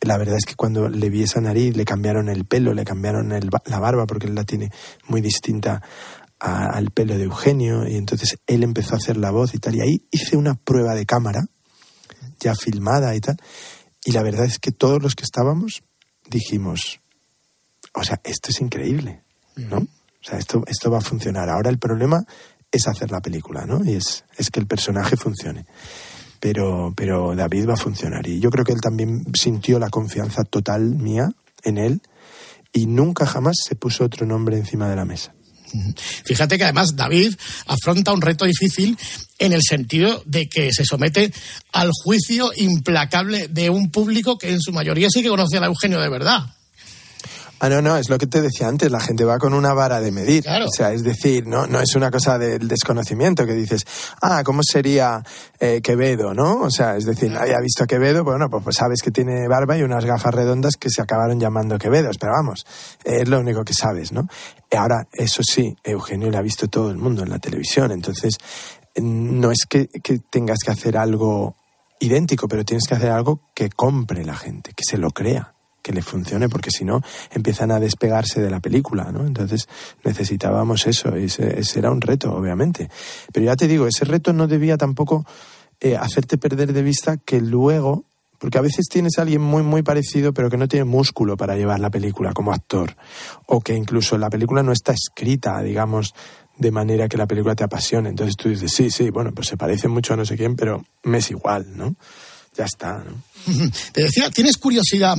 [0.00, 3.32] la verdad es que cuando le vi esa nariz, le cambiaron el pelo, le cambiaron
[3.32, 4.70] el la barba, porque él la tiene
[5.08, 5.82] muy distinta
[6.38, 9.74] a- al pelo de Eugenio, y entonces él empezó a hacer la voz y tal,
[9.74, 11.40] y ahí hice una prueba de cámara,
[12.38, 13.36] ya filmada y tal,
[14.04, 15.82] y la verdad es que todos los que estábamos
[16.30, 17.00] dijimos,
[17.94, 19.22] o sea, esto es increíble,
[19.56, 19.88] ¿no?
[20.22, 21.48] O sea, esto, esto va a funcionar.
[21.48, 22.24] Ahora el problema
[22.70, 23.84] es hacer la película, ¿no?
[23.84, 25.66] Y es, es que el personaje funcione.
[26.38, 28.26] Pero, pero David va a funcionar.
[28.26, 31.30] Y yo creo que él también sintió la confianza total mía
[31.64, 32.00] en él
[32.72, 35.34] y nunca jamás se puso otro nombre encima de la mesa.
[36.24, 37.34] Fíjate que además David
[37.66, 38.98] afronta un reto difícil
[39.38, 41.32] en el sentido de que se somete
[41.72, 46.00] al juicio implacable de un público que en su mayoría sí que conoce a Eugenio
[46.00, 46.54] de verdad.
[47.62, 50.00] Ah, no, no, es lo que te decía antes, la gente va con una vara
[50.00, 50.46] de medir.
[50.48, 53.86] O sea, es decir, no, no es una cosa del desconocimiento que dices,
[54.22, 55.22] ah, ¿cómo sería
[55.58, 56.62] eh, Quevedo, no?
[56.62, 59.46] O sea, es decir, nadie ha visto a Quevedo, bueno, pues, pues sabes que tiene
[59.46, 62.64] barba y unas gafas redondas que se acabaron llamando Quevedos, pero vamos,
[63.04, 64.26] es lo único que sabes, ¿no?
[64.74, 68.38] Ahora, eso sí, Eugenio le ha visto todo el mundo en la televisión, entonces
[68.96, 71.56] no es que, que tengas que hacer algo
[71.98, 75.52] idéntico, pero tienes que hacer algo que compre la gente, que se lo crea
[75.82, 79.26] que le funcione, porque si no empiezan a despegarse de la película, ¿no?
[79.26, 79.68] Entonces
[80.04, 82.90] necesitábamos eso, y ese, ese era un reto, obviamente.
[83.32, 85.24] Pero ya te digo, ese reto no debía tampoco
[85.80, 88.04] eh, hacerte perder de vista que luego,
[88.38, 91.56] porque a veces tienes a alguien muy, muy parecido, pero que no tiene músculo para
[91.56, 92.96] llevar la película como actor,
[93.46, 96.14] o que incluso la película no está escrita, digamos,
[96.58, 98.10] de manera que la película te apasione.
[98.10, 100.84] Entonces tú dices, sí, sí, bueno, pues se parece mucho a no sé quién, pero
[101.04, 101.96] me es igual, ¿no?
[102.54, 103.22] Ya está, ¿no?
[103.92, 105.16] Te decía, ¿tienes curiosidad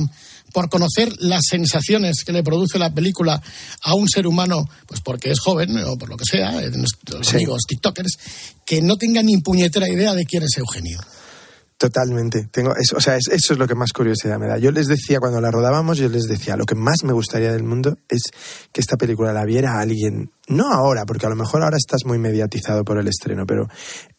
[0.52, 3.42] por conocer las sensaciones que le produce la película
[3.82, 7.36] a un ser humano, pues porque es joven o por lo que sea, nuestros Sí.
[7.36, 8.18] amigos TikTokers,
[8.64, 11.00] que no tengan ni puñetera idea de quién es Eugenio?
[11.78, 12.46] Totalmente.
[12.52, 14.56] Tengo, eso, o sea, es- eso es lo que más curiosidad me da.
[14.56, 17.64] Yo les decía, cuando la rodábamos, yo les decía, lo que más me gustaría del
[17.64, 18.22] mundo es
[18.72, 22.18] que esta película la viera alguien, no ahora, porque a lo mejor ahora estás muy
[22.18, 23.66] mediatizado por el estreno, pero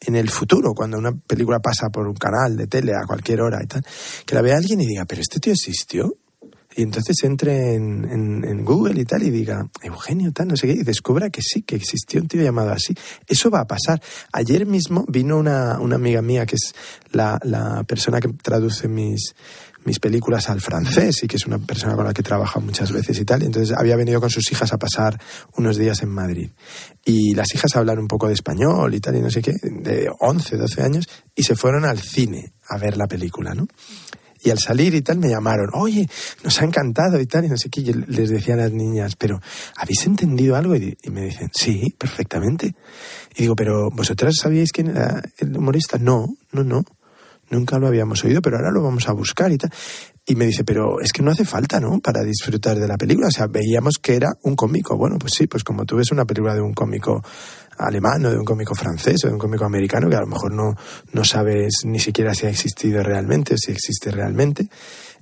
[0.00, 3.60] en el futuro, cuando una película pasa por un canal de tele a cualquier hora
[3.64, 3.82] y tal,
[4.26, 6.16] que la vea alguien y diga, pero este tío existió.
[6.76, 10.72] Y entonces entre en, en- Google y tal y diga, Eugenio tal, no sé qué,
[10.72, 12.94] y descubra que sí, que existió un tío llamado así.
[13.26, 14.00] Eso va a pasar.
[14.32, 16.74] Ayer mismo vino una, una amiga mía que es
[17.12, 19.34] la, la persona que traduce mis,
[19.84, 22.90] mis películas al francés y que es una persona con la que he trabajado muchas
[22.90, 23.42] veces y tal.
[23.42, 25.20] Entonces había venido con sus hijas a pasar
[25.56, 26.50] unos días en Madrid.
[27.04, 30.08] Y las hijas hablan un poco de español y tal y no sé qué, de
[30.20, 33.68] 11, 12 años, y se fueron al cine a ver la película, ¿no?
[34.44, 36.06] Y al salir y tal me llamaron, oye,
[36.44, 37.80] nos ha encantado y tal, y no sé qué.
[37.80, 39.40] Les decía a las niñas, pero
[39.76, 40.76] ¿habéis entendido algo?
[40.76, 42.74] Y, y me dicen, sí, perfectamente.
[43.34, 45.98] Y digo, pero ¿vosotras sabíais quién era el humorista?
[45.98, 46.84] No, no, no.
[47.50, 49.70] Nunca lo habíamos oído, pero ahora lo vamos a buscar y tal.
[50.26, 52.00] Y me dice, pero es que no hace falta, ¿no?
[52.00, 53.28] Para disfrutar de la película.
[53.28, 54.96] O sea, veíamos que era un cómico.
[54.96, 57.22] Bueno, pues sí, pues como tú ves una película de un cómico
[57.78, 60.52] alemán o de un cómico francés o de un cómico americano que a lo mejor
[60.52, 60.74] no,
[61.12, 64.68] no sabes ni siquiera si ha existido realmente o si existe realmente.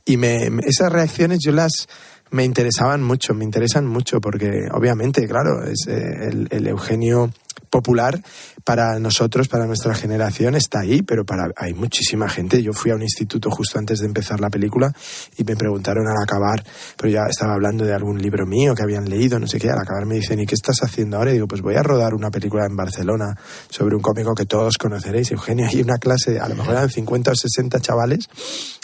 [0.04, 1.88] Y me, esas reacciones yo las
[2.30, 7.30] me interesaban mucho, me interesan mucho porque obviamente, claro, es eh, el Eugenio
[7.72, 8.20] popular
[8.64, 12.62] para nosotros, para nuestra generación está ahí, pero para hay muchísima gente.
[12.62, 14.92] Yo fui a un instituto justo antes de empezar la película
[15.38, 16.62] y me preguntaron al acabar,
[16.96, 19.80] pero ya estaba hablando de algún libro mío que habían leído, no sé qué, al
[19.80, 21.30] acabar me dicen, ¿y qué estás haciendo ahora?
[21.30, 23.38] Y digo, pues voy a rodar una película en Barcelona
[23.70, 27.30] sobre un cómico que todos conoceréis, Eugenio, hay una clase, a lo mejor eran 50
[27.32, 28.28] o 60 chavales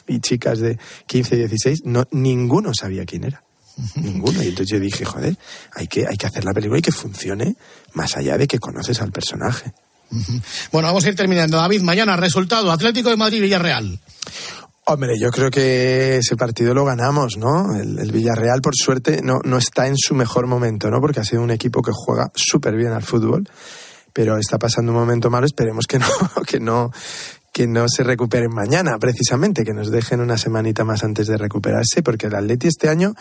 [0.07, 3.48] y chicas de 15, 16, no, ninguno sabía quién era.
[3.97, 4.43] Ninguno.
[4.43, 5.37] Y entonces yo dije, joder,
[5.75, 7.57] hay que, hay que hacer la película y que funcione
[7.95, 9.73] más allá de que conoces al personaje.
[10.73, 11.57] Bueno, vamos a ir terminando.
[11.57, 14.01] David, mañana resultado Atlético de Madrid-Villarreal.
[14.87, 17.77] Hombre, yo creo que ese partido lo ganamos, ¿no?
[17.77, 20.99] El, el Villarreal, por suerte, no, no está en su mejor momento, ¿no?
[20.99, 23.47] Porque ha sido un equipo que juega súper bien al fútbol,
[24.15, 25.45] pero está pasando un momento malo.
[25.45, 26.09] Esperemos que no,
[26.47, 26.91] que no,
[27.59, 32.05] que no se recuperen mañana, precisamente, que nos dejen una semanita más antes de recuperarse,
[32.05, 33.15] porque el Atleti este año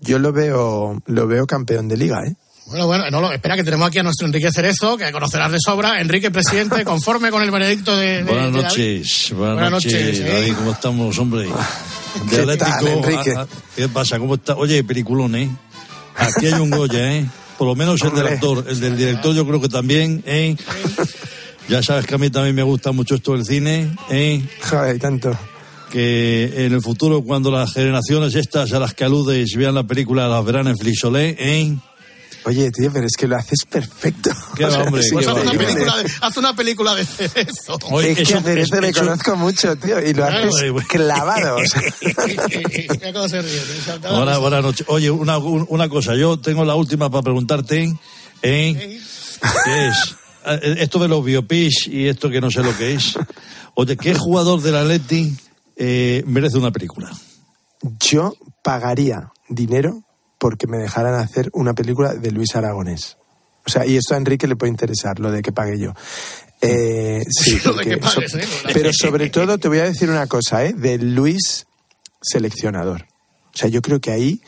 [0.00, 2.34] yo lo veo, lo veo campeón de liga, ¿eh?
[2.68, 5.58] Bueno, bueno, no, lo- espera que tenemos aquí a nuestro Enrique Cerezo, que conocerás de
[5.62, 6.00] sobra.
[6.00, 8.06] Enrique, presidente, conforme con el veredicto de...
[8.06, 8.64] de- Buenas de David.
[8.64, 10.32] noches, buenas, Buenas noches, noches, ¿eh?
[10.32, 11.48] David, ¿cómo estamos, hombre?
[12.30, 13.34] ¿Qué De tal, Atlético, Enrique?
[13.36, 14.18] ah, ah, ¿qué pasa?
[14.18, 14.56] ¿Cómo está?
[14.56, 15.50] Oye, peliculón, ¿eh?
[16.16, 17.26] Aquí hay un Goya, ¿eh?
[17.58, 18.34] Por lo menos el del Hombre.
[18.36, 20.56] actor, el del director yo creo que también, ¿eh?
[21.68, 24.42] Ya sabes que a mí también me gusta mucho esto del cine, ¿eh?
[24.68, 25.36] Joder, tanto.
[25.90, 30.26] Que en el futuro, cuando las generaciones estas a las que aludes vean la película,
[30.28, 31.74] las verán en Flixolé, ¿eh?
[32.44, 34.30] Oye, tío, pero es que lo haces perfecto.
[34.56, 37.78] Qué va, hombre, es Pues haz una, película de, haz una película de Cerezo.
[37.90, 40.72] Oye, es que eso- a Cerezo le eso- conozco mucho, tío, y lo Claro, haces
[40.72, 40.84] güey.
[40.86, 41.56] clavado.
[41.56, 41.82] o sea.
[44.40, 44.86] Buenas, noches.
[44.88, 47.94] Oye, una, un- una cosa, yo tengo la última para preguntarte,
[48.42, 49.00] ¿eh?
[49.64, 50.16] ¿Qué es?
[50.46, 53.18] Eh, Esto de los biopics y esto que no sé lo que es.
[53.74, 55.34] Oye, ¿qué jugador del Atleti
[55.76, 57.10] eh, merece una película?
[58.00, 60.02] Yo pagaría dinero
[60.38, 63.16] porque me dejaran hacer una película de Luis Aragonés.
[63.64, 65.92] O sea, y esto a Enrique le puede interesar, lo de que pague yo.
[66.60, 68.48] Eh, sí, Lo de que porque pagues, ¿eh?
[68.72, 70.72] pero sobre todo te voy a decir una cosa, ¿eh?
[70.72, 71.66] De Luis
[72.20, 73.06] seleccionador.
[73.52, 74.40] O sea, yo creo que ahí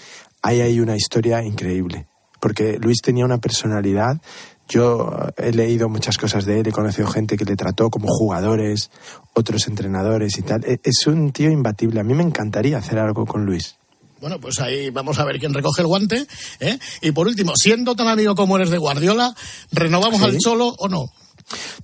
[0.43, 2.07] hay, hay una historia increíble.
[2.41, 4.21] Porque Luis tenía una personalidad.
[4.69, 8.07] Yo eh, he leído muchas cosas de él, he conocido gente que le trató como
[8.09, 8.91] jugadores,
[9.35, 10.65] otros entrenadores y tal.
[10.65, 12.01] E- Es un tío imbatible.
[12.01, 13.77] A mí me encantaría hacer algo con Luis.
[14.21, 16.27] Bueno, pues ahí vamos a ver quién recoge el guante.
[16.61, 16.79] ¿eh?
[17.03, 19.35] Y por último, siendo tan amigo como eres de Guardiola,
[19.71, 20.25] ¿renovamos Sí.
[20.27, 21.05] al Cholo o no?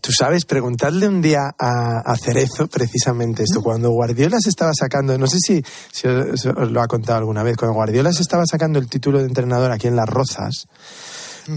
[0.01, 3.61] Tú sabes, preguntarle un día a, a Cerezo precisamente esto.
[3.61, 5.63] Cuando Guardiola se estaba sacando, no sé si,
[5.93, 9.19] si os, os lo ha contado alguna vez, cuando Guardiola se estaba sacando el título
[9.19, 10.67] de entrenador aquí en Las Rozas,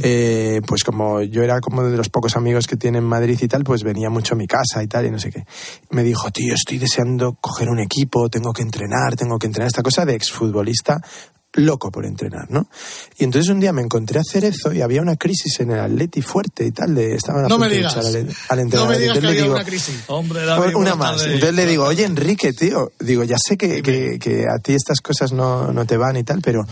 [0.02, 3.48] eh, pues como yo era como de los pocos amigos que tiene en Madrid y
[3.48, 5.46] tal, pues venía mucho a mi casa y tal y no sé qué.
[5.92, 9.68] Me dijo, tío, estoy deseando coger un equipo, tengo que entrenar, tengo que entrenar.
[9.68, 11.02] Esta cosa de exfutbolista
[11.56, 12.68] loco por entrenar, ¿no?
[13.20, 16.20] Y entonces un día me encontré a Cerezo y había una crisis en el Atleti
[16.24, 17.94] fuerte y tal, de, estaban a No me punto de digas.
[17.94, 20.04] echar al, al No me digas que había digo, una crisis.
[20.08, 21.24] Hombre, David, una más.
[21.24, 25.00] Entonces le digo, oye Enrique, tío, digo, ya sé que, que- que a ti estas
[25.00, 26.66] cosas no, no te van y tal, pero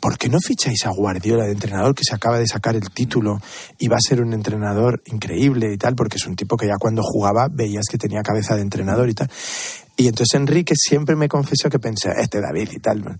[0.00, 3.40] ¿por qué no ficháis a Guardiola de entrenador que se acaba de sacar el título
[3.78, 5.94] y va a ser un entrenador increíble y tal?
[5.94, 9.14] Porque es un tipo que ya cuando jugaba veías que tenía cabeza de entrenador y
[9.14, 9.30] tal.
[10.00, 13.18] Y entonces Enrique siempre me confesó que pensé, este David y tal,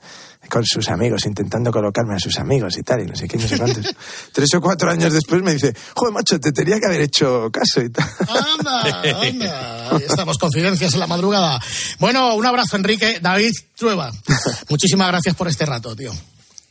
[0.48, 3.48] con sus amigos, intentando colocarme a sus amigos y tal, y no sé qué, no
[3.48, 3.84] sé cuántos.
[4.32, 7.80] Tres o cuatro años después me dice, joder, macho, te tenía que haber hecho caso
[7.82, 8.08] y tal.
[8.28, 9.90] Anda, anda.
[9.90, 11.60] Ahí estamos, confidencias en la madrugada.
[11.98, 13.18] Bueno, un abrazo, Enrique.
[13.20, 14.12] David Trueba,
[14.68, 16.12] muchísimas gracias por este rato, tío.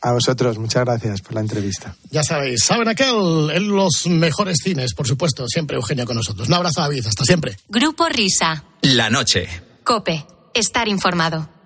[0.00, 1.96] A vosotros, muchas gracias por la entrevista.
[2.10, 6.46] Ya sabéis, saben aquel en los mejores cines, por supuesto, siempre Eugenio con nosotros.
[6.48, 7.56] Un abrazo, David, hasta siempre.
[7.68, 8.64] Grupo Risa.
[8.82, 9.48] La noche.
[9.82, 10.24] Cope.
[10.54, 11.57] Estar informado.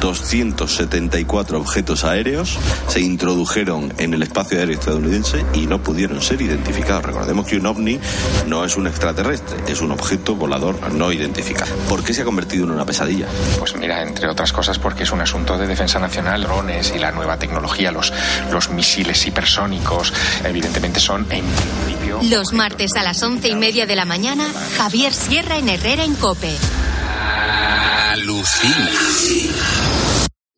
[0.00, 7.04] 274 objetos aéreos se introdujeron en el espacio aéreo estadounidense y no pudieron ser identificados.
[7.04, 8.00] Recordemos que un ovni
[8.46, 11.74] no es un extraterrestre, es un objeto volador no identificado.
[11.88, 13.26] ¿Por qué se ha convertido en una pesadilla?
[13.58, 17.12] Pues mira, entre otras cosas porque es un asunto de defensa nacional, drones y la
[17.12, 18.12] nueva tecnología, los,
[18.50, 20.12] los misiles hipersónicos,
[20.44, 22.20] evidentemente son en principio...
[22.22, 24.46] Los martes a las once y media de la mañana,
[24.76, 26.56] Javier Sierra en Herrera en Cope.
[28.20, 28.90] Alucina.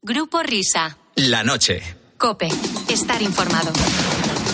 [0.03, 0.97] Grupo Risa.
[1.15, 1.81] La noche.
[2.19, 2.49] Cope.
[2.89, 3.73] Estar informado.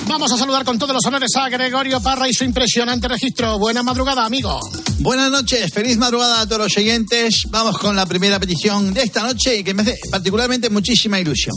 [0.09, 3.59] Vamos a saludar con todos los honores a Gregorio Parra y su impresionante registro.
[3.59, 4.59] Buena madrugada, amigo.
[5.01, 7.43] Buenas noches, feliz madrugada a todos los oyentes.
[7.51, 11.55] Vamos con la primera petición de esta noche y que me hace particularmente muchísima ilusión.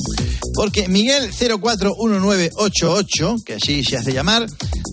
[0.54, 4.45] Porque Miguel 041988, que así se hace llamar,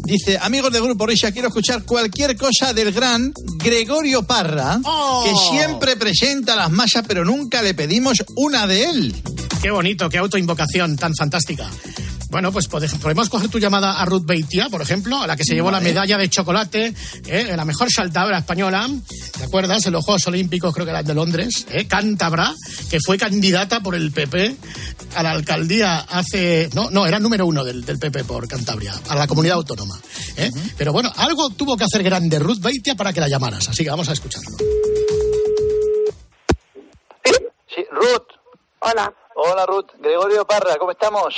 [0.05, 5.25] dice, amigos del Grupo Risa, quiero escuchar cualquier cosa del gran Gregorio Parra, Oh.
[5.25, 9.15] que siempre presenta las masas, pero nunca le pedimos una de él.
[9.61, 11.69] Qué bonito, qué autoinvocación tan fantástica.
[12.31, 15.45] Bueno, pues pode- podemos coger tu llamada a Ruth Beitia, por ejemplo, a la que
[15.45, 16.93] se llevó la medalla de chocolate,
[17.27, 17.53] ¿eh?
[17.57, 18.87] la mejor saltadora española,
[19.39, 19.87] ¿te acuerdas?
[19.87, 21.87] En los Juegos Olímpicos, creo que era de Londres, ¿eh?
[21.89, 22.53] cántabra,
[22.91, 24.57] que fue candidata por el PP
[25.15, 26.69] a la alcaldía hace.
[26.75, 29.99] No, no, era número uno del, del PP por Cantabria, a la comunidad autónoma.
[30.37, 30.51] ¿eh?
[30.77, 33.91] Pero bueno, algo tuvo que hacer grande Ruth Beitia para que la llamaras, así que
[33.91, 34.57] vamos a escucharlo.
[37.75, 38.27] Sí, Ruth.
[38.81, 39.13] Hola.
[39.35, 39.87] Hola, Ruth.
[40.01, 41.35] Gregorio Parra, ¿cómo estamos?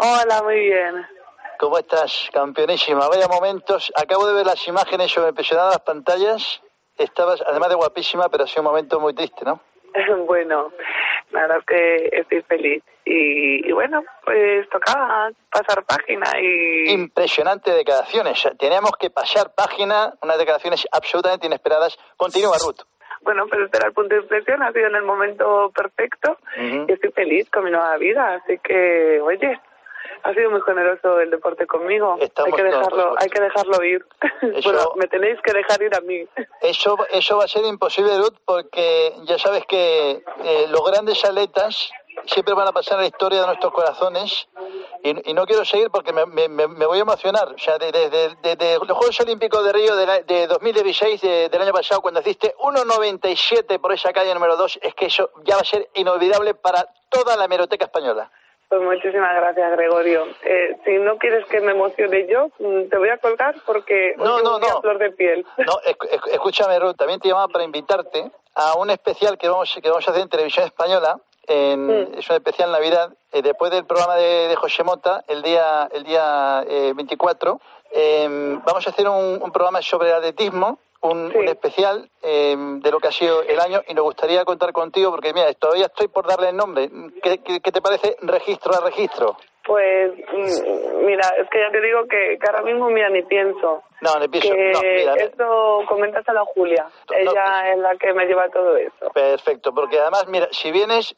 [0.00, 1.04] Hola, muy bien.
[1.58, 2.30] ¿Cómo estás?
[2.32, 3.08] Campeonísima.
[3.08, 3.92] Vaya momentos.
[3.96, 6.62] Acabo de ver las imágenes sobre impresionadas las pantallas.
[6.96, 9.60] Estabas, además de guapísima, pero ha sido un momento muy triste, ¿no?
[10.26, 10.70] bueno,
[11.32, 12.84] la verdad es que estoy feliz.
[13.04, 16.90] Y, y bueno, pues tocaba pasar página y...
[16.92, 18.48] Impresionante declaraciones.
[18.56, 21.98] Teníamos que pasar página, unas declaraciones absolutamente inesperadas.
[22.16, 22.86] Continúa, Ruth.
[23.22, 26.92] Bueno, pues este era el punto de inflexión, ha sido en el momento perfecto y
[26.92, 28.34] estoy feliz con mi nueva vida.
[28.34, 29.60] Así que, oye,
[30.22, 32.16] ha sido muy generoso el deporte conmigo.
[32.20, 34.06] Estamos- hay que no, dejarlo, hay que dejarlo ir.
[34.42, 36.26] Eso- bueno, me tenéis que dejar ir a mí.
[36.62, 41.90] Eso, eso va a ser imposible, Ruth, porque ya sabes que eh, los grandes atletas
[42.26, 44.48] siempre van a pasar a la historia de nuestros corazones
[45.04, 47.46] y, y no quiero seguir porque me, me- me- voy a emocionar.
[47.54, 51.20] O sea, desde de, de- de los Juegos Olímpicos de Río de, la- de 2016,
[51.20, 55.30] de- del año pasado, cuando hiciste 1.97 por esa calle número 2, es que eso
[55.44, 58.30] ya va a ser inolvidable para toda la hemeroteca española.
[58.68, 60.26] Pues muchísimas gracias, Gregorio.
[60.44, 64.36] Eh, si no quieres que me emocione yo, mm, te voy a colgar porque No,
[64.36, 64.80] hoy no, no.
[64.82, 65.46] flor de piel.
[65.58, 69.74] No, esc- esc- escúchame, Ruth, también te llamaba para invitarte a un especial que vamos,
[69.82, 71.18] que vamos a hacer en Televisión Española.
[71.46, 71.88] En,
[72.18, 76.04] Es un especial Navidad, eh, después del programa de, de José Mota, el día, el
[76.04, 77.58] día eh, 24.
[77.90, 78.26] eh,
[78.66, 83.08] vamos a hacer un, un programa sobre atletismo, un, un especial eh, de lo que
[83.08, 86.48] ha sido el año, y nos gustaría contar contigo, porque mira, todavía estoy por darle
[86.50, 86.90] el nombre.
[87.22, 89.36] ¿Qué, qué- qué te parece registro a registro?
[89.64, 93.82] Pues mm, mira, es que ya te digo que, que ahora mismo mira ni pienso.
[94.00, 94.50] No, le pienso.
[94.50, 96.86] Que No, mira, esto coméntaselo a Julia.
[97.14, 99.10] Ella es la que me lleva todo eso.
[99.12, 101.14] Perfecto, porque además, mira, si vienes,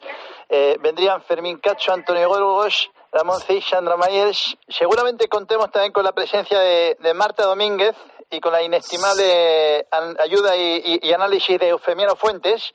[0.48, 4.56] eh, vendrían Fermín Cacho, Antonio Gorgos, Ramón Cid, Sandra Mayers.
[4.68, 7.94] Seguramente contemos también con la presencia de, de Marta Domínguez
[8.30, 9.86] y con la inestimable
[10.18, 12.72] ayuda y análisis de Eufemiano Fuentes.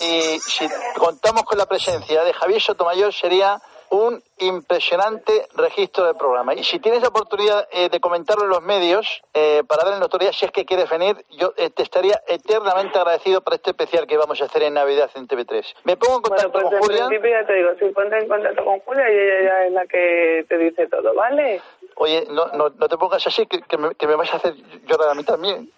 [0.00, 6.54] Y si contamos con la presencia de Javier Sotomayor, sería un impresionante registro del programa.
[6.54, 10.32] Y si tienes la oportunidad eh, de comentarlo en los medios, eh, para darle notoriedad,
[10.32, 14.16] si es que quieres venir, yo eh, te estaría eternamente agradecido por este especial que
[14.16, 15.64] vamos a hacer en Navidad en TV3.
[15.84, 17.40] Me pongo en contacto Bueno, pues con en Julia.
[17.40, 20.46] ya te digo, si ponte en contacto con Julia y ella ya es la que
[20.48, 21.60] te dice todo, ¿vale?
[21.96, 24.54] Oye, no, no, no te pongas así, que, que me, que me vas a hacer
[24.86, 25.70] llorar a mí también.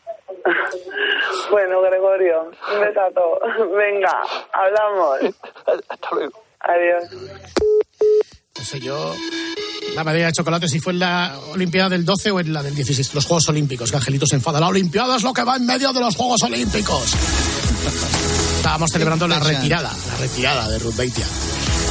[1.51, 3.41] Bueno, Gregorio, un besazo.
[3.77, 5.19] Venga, hablamos.
[5.89, 6.43] Hasta luego.
[6.61, 7.05] Adiós.
[8.61, 9.17] No sé yo.
[9.95, 12.75] La medalla de chocolate si fue en la Olimpiada del 12 o en la del
[12.75, 14.61] 16, los Juegos Olímpicos, que Angelito se enfada.
[14.61, 17.15] La Olimpiada es lo que va en medio de los Juegos Olímpicos.
[18.57, 21.25] Estábamos celebrando la retirada, la retirada de Ruth Beitia.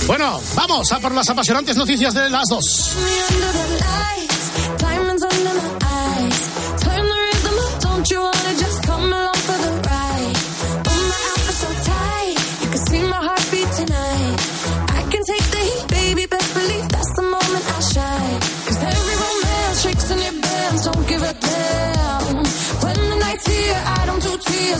[0.05, 2.95] Bueno, vamos a por las apasionantes noticias de las dos.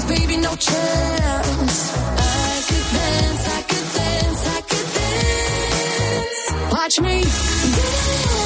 [0.05, 1.93] Baby, no chance.
[1.95, 6.73] I could dance, I could dance, I could dance.
[6.73, 8.38] Watch me dance,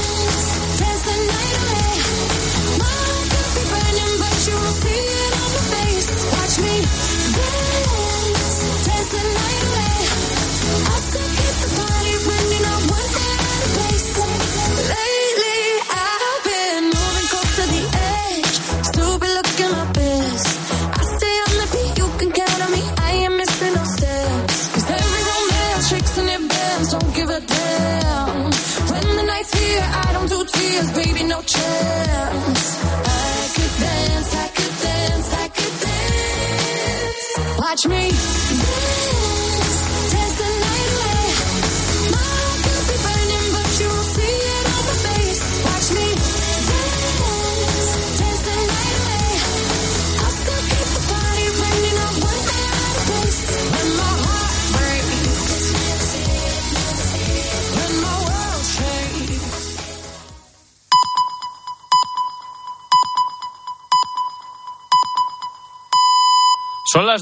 [37.57, 39.12] Watch me dance.
[66.93, 67.21] Son las dos.